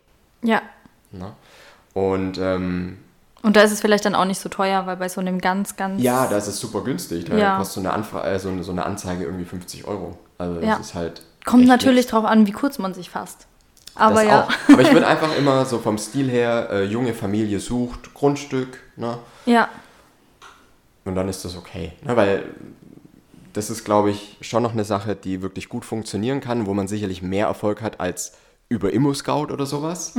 Ja. 0.44 0.62
Ne? 1.12 1.34
Und 1.94 2.38
ähm, 2.38 2.98
Und 3.42 3.56
da 3.56 3.62
ist 3.62 3.72
es 3.72 3.82
vielleicht 3.82 4.06
dann 4.06 4.16
auch 4.16 4.26
nicht 4.26 4.40
so 4.40 4.50
teuer, 4.50 4.86
weil 4.86 4.98
bei 4.98 5.10
so 5.10 5.22
einem 5.22 5.40
ganz, 5.40 5.76
ganz. 5.76 6.02
Ja, 6.02 6.28
das 6.28 6.48
ist 6.48 6.60
super 6.60 6.82
günstig. 6.84 7.26
Da 7.26 7.38
Ja. 7.38 7.58
kostet 7.58 7.76
so 7.76 7.80
eine, 7.82 7.94
Anfra 7.94 8.26
äh, 8.28 8.40
so, 8.40 8.50
eine, 8.50 8.64
so 8.64 8.72
eine 8.72 8.86
Anzeige 8.86 9.24
irgendwie 9.24 9.46
50 9.46 9.86
Euro. 9.86 10.18
Also 10.38 10.56
das 10.56 10.66
Ja. 10.66 10.76
ist 10.78 10.94
halt. 10.96 11.22
Kommt 11.46 11.68
natürlich 11.68 12.02
nix. 12.06 12.12
drauf 12.12 12.26
an, 12.26 12.48
wie 12.48 12.52
kurz 12.52 12.80
man 12.80 12.94
sich 12.94 13.10
fasst. 13.10 13.48
Aber 13.94 14.16
Das 14.16 14.24
ja. 14.26 14.44
Auch. 14.44 14.74
Aber 14.74 14.82
ich 14.82 14.92
würde 14.92 15.08
einfach 15.08 15.36
immer 15.38 15.64
so 15.66 15.80
vom 15.80 15.98
Stil 15.98 16.30
her, 16.30 16.70
äh, 16.72 16.84
junge 16.86 17.14
Familie 17.14 17.60
sucht, 17.60 18.14
Grundstück, 18.14 18.80
ne? 18.98 19.20
Ja. 19.46 19.70
Und 21.06 21.16
dann 21.16 21.30
ist 21.30 21.46
das 21.46 21.56
okay. 21.56 21.94
Ne? 22.04 22.16
Weil 22.18 22.44
das 23.54 23.70
ist, 23.70 23.86
glaube 23.86 24.10
ich, 24.10 24.38
schon 24.42 24.64
noch 24.64 24.74
eine 24.74 24.84
Sache, 24.84 25.16
die 25.16 25.42
wirklich 25.42 25.70
gut 25.70 25.86
funktionieren 25.86 26.42
kann, 26.42 26.66
wo 26.66 26.74
man 26.74 26.88
sicherlich 26.88 27.22
mehr 27.22 27.46
Erfolg 27.48 27.82
hat 27.82 28.00
als 28.02 28.34
über 28.76 28.94
ImmoScout 28.94 29.52
oder 29.52 29.66
sowas. 29.66 30.14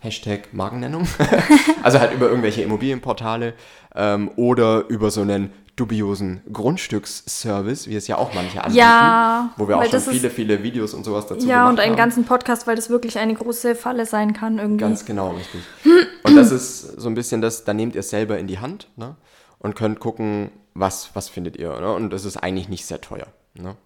Hashtag 0.00 0.52
Markennennung. 0.52 1.06
also 1.82 1.98
halt 1.98 2.12
über 2.12 2.28
irgendwelche 2.28 2.62
Immobilienportale 2.62 3.54
ähm, 3.94 4.30
oder 4.36 4.84
über 4.88 5.10
so 5.10 5.22
einen 5.22 5.50
dubiosen 5.76 6.40
Grundstücksservice, 6.52 7.88
wie 7.88 7.96
es 7.96 8.06
ja 8.06 8.16
auch 8.16 8.32
manche 8.32 8.62
anbieten, 8.62 8.78
Ja, 8.78 9.52
wo 9.56 9.66
wir 9.66 9.76
auch 9.76 9.82
schon 9.82 9.90
das 9.90 10.08
viele, 10.08 10.30
viele 10.30 10.62
Videos 10.62 10.94
und 10.94 11.04
sowas 11.04 11.26
dazu 11.26 11.46
Ja, 11.48 11.62
gemacht 11.62 11.72
und 11.72 11.80
einen 11.80 11.92
haben. 11.92 11.96
ganzen 11.98 12.24
Podcast, 12.24 12.66
weil 12.66 12.76
das 12.76 12.90
wirklich 12.90 13.18
eine 13.18 13.34
große 13.34 13.74
Falle 13.74 14.06
sein 14.06 14.34
kann 14.34 14.58
irgendwie. 14.58 14.84
Ganz 14.84 15.04
genau, 15.04 15.30
richtig. 15.32 15.62
Und 16.22 16.36
das 16.36 16.52
ist 16.52 16.80
so 17.00 17.08
ein 17.08 17.14
bisschen 17.14 17.42
das, 17.42 17.64
da 17.64 17.74
nehmt 17.74 17.94
ihr 17.94 18.00
es 18.00 18.08
selber 18.08 18.38
in 18.38 18.46
die 18.46 18.58
Hand 18.60 18.88
ne? 18.96 19.14
und 19.58 19.76
könnt 19.76 20.00
gucken, 20.00 20.50
was, 20.72 21.10
was 21.14 21.28
findet 21.28 21.56
ihr. 21.56 21.78
Ne? 21.80 21.92
Und 21.92 22.14
es 22.14 22.24
ist 22.24 22.38
eigentlich 22.38 22.70
nicht 22.70 22.86
sehr 22.86 23.02
teuer. 23.02 23.26
Ne? 23.52 23.76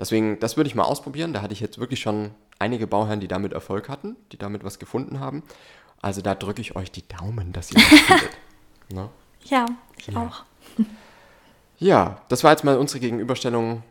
Deswegen, 0.00 0.40
das 0.40 0.56
würde 0.56 0.66
ich 0.66 0.74
mal 0.74 0.82
ausprobieren. 0.82 1.32
Da 1.32 1.42
hatte 1.42 1.52
ich 1.52 1.60
jetzt 1.60 1.78
wirklich 1.78 2.00
schon 2.00 2.30
einige 2.58 2.86
Bauherren, 2.86 3.20
die 3.20 3.28
damit 3.28 3.52
Erfolg 3.52 3.88
hatten, 3.88 4.16
die 4.32 4.38
damit 4.38 4.64
was 4.64 4.78
gefunden 4.78 5.20
haben. 5.20 5.42
Also 6.02 6.22
da 6.22 6.34
drücke 6.34 6.60
ich 6.60 6.76
euch 6.76 6.90
die 6.90 7.06
Daumen, 7.06 7.52
dass 7.52 7.70
ihr 7.70 7.76
das 7.76 8.00
findet. 8.00 8.30
Ne? 8.88 9.08
Ja, 9.44 9.66
ich 9.96 10.16
auch. 10.16 10.44
Ja, 11.78 12.22
das 12.28 12.42
war 12.42 12.52
jetzt 12.52 12.64
mal 12.64 12.78
unsere 12.78 13.00
Gegenüberstellung 13.00 13.82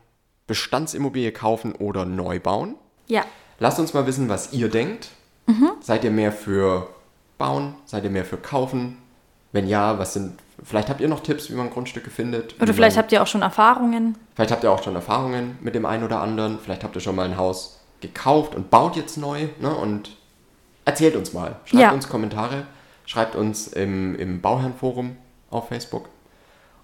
Bestandsimmobilie 0.48 1.30
kaufen 1.30 1.72
oder 1.72 2.04
neu 2.04 2.40
bauen. 2.40 2.74
Ja. 3.06 3.24
Lasst 3.60 3.78
uns 3.78 3.94
mal 3.94 4.06
wissen, 4.06 4.28
was 4.28 4.52
ihr 4.52 4.68
denkt. 4.68 5.10
Seid 5.80 6.02
ihr 6.02 6.10
mehr 6.10 6.32
für 6.32 6.88
bauen? 7.38 7.74
Seid 7.84 8.02
ihr 8.02 8.10
mehr 8.10 8.24
für 8.24 8.38
kaufen? 8.38 8.98
Wenn 9.52 9.68
ja, 9.68 9.98
was 9.98 10.14
sind. 10.14 10.40
Vielleicht 10.64 10.88
habt 10.88 11.00
ihr 11.00 11.08
noch 11.08 11.20
Tipps, 11.20 11.50
wie 11.50 11.54
man 11.54 11.70
Grundstücke 11.70 12.10
findet. 12.10 12.60
Oder 12.60 12.74
vielleicht 12.74 12.96
man, 12.96 13.04
habt 13.04 13.12
ihr 13.12 13.22
auch 13.22 13.26
schon 13.26 13.42
Erfahrungen. 13.42 14.18
vielleicht 14.34 14.50
habt 14.50 14.64
ihr 14.64 14.72
auch 14.72 14.82
schon 14.82 14.96
Erfahrungen 14.96 15.56
mit 15.60 15.74
dem 15.74 15.86
einen 15.86 16.02
oder 16.02 16.20
anderen. 16.20 16.58
Vielleicht 16.58 16.82
habt 16.82 16.96
ihr 16.96 17.00
schon 17.00 17.14
mal 17.14 17.26
ein 17.26 17.36
Haus 17.36 17.75
gekauft 18.06 18.54
und 18.54 18.70
baut 18.70 18.96
jetzt 18.96 19.16
neu. 19.16 19.48
Ne? 19.60 19.74
Und 19.74 20.16
erzählt 20.84 21.16
uns 21.16 21.32
mal. 21.32 21.56
Schreibt 21.64 21.82
Ja. 21.82 21.90
uns 21.92 22.08
Kommentare. 22.08 22.66
Schreibt 23.04 23.36
uns 23.36 23.68
im, 23.68 24.16
im 24.16 24.40
Bauherrenforum 24.40 25.16
auf 25.50 25.68
Facebook. 25.68 26.08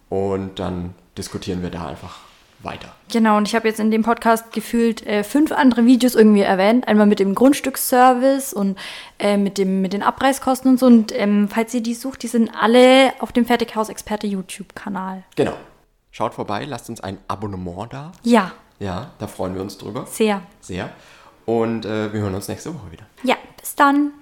Und 0.09 0.59
dann 0.59 0.95
diskutieren 1.19 1.63
wir 1.63 1.71
da 1.71 1.87
einfach 1.87 2.19
weiter. 2.63 2.95
Genau, 3.11 3.37
und 3.39 3.49
ich 3.49 3.57
habe 3.57 3.67
jetzt 3.67 3.81
in 3.81 3.91
dem 3.91 4.03
Podcast 4.05 4.53
gefühlt 4.53 5.05
äh, 5.05 5.25
fünf 5.25 5.51
andere 5.51 5.85
Videos 5.85 6.15
irgendwie 6.15 6.43
erwähnt. 6.43 6.87
Einmal 6.87 7.07
mit 7.07 7.19
dem 7.19 7.35
Grundstücksservice 7.35 8.53
und 8.55 8.79
äh, 9.19 9.37
mit, 9.37 9.59
dem, 9.59 9.81
mit 9.83 9.93
den 9.93 10.03
Abreißkosten 10.03 10.71
und 10.71 10.79
so. 10.79 10.87
Und 10.87 11.13
ähm, 11.19 11.49
falls 11.49 11.75
ihr 11.75 11.83
die 11.83 11.95
sucht, 11.95 12.23
die 12.23 12.29
sind 12.29 12.51
alle 12.55 13.13
auf 13.19 13.33
dem 13.33 13.47
Fertighaus-Experte 13.47 14.27
YouTube-Kanal. 14.29 15.25
Genau. 15.35 15.55
Schaut 16.13 16.35
vorbei, 16.35 16.65
lasst 16.67 16.89
uns 16.89 17.01
ein 17.01 17.19
Abonnement 17.27 17.93
da. 17.93 18.13
Ja, 18.23 18.53
Ja, 18.79 19.11
da 19.19 19.27
freuen 19.27 19.55
wir 19.55 19.63
uns 19.63 19.77
drüber. 19.79 20.07
sehr. 20.07 20.43
Sehr. 20.61 20.91
Und 21.47 21.85
äh, 21.85 22.13
wir 22.13 22.21
hören 22.21 22.35
uns 22.35 22.49
nächste 22.49 22.75
Woche 22.75 22.91
wieder. 22.91 23.05
Ja, 23.23 23.37
bis 23.61 23.75
dann. 23.75 24.13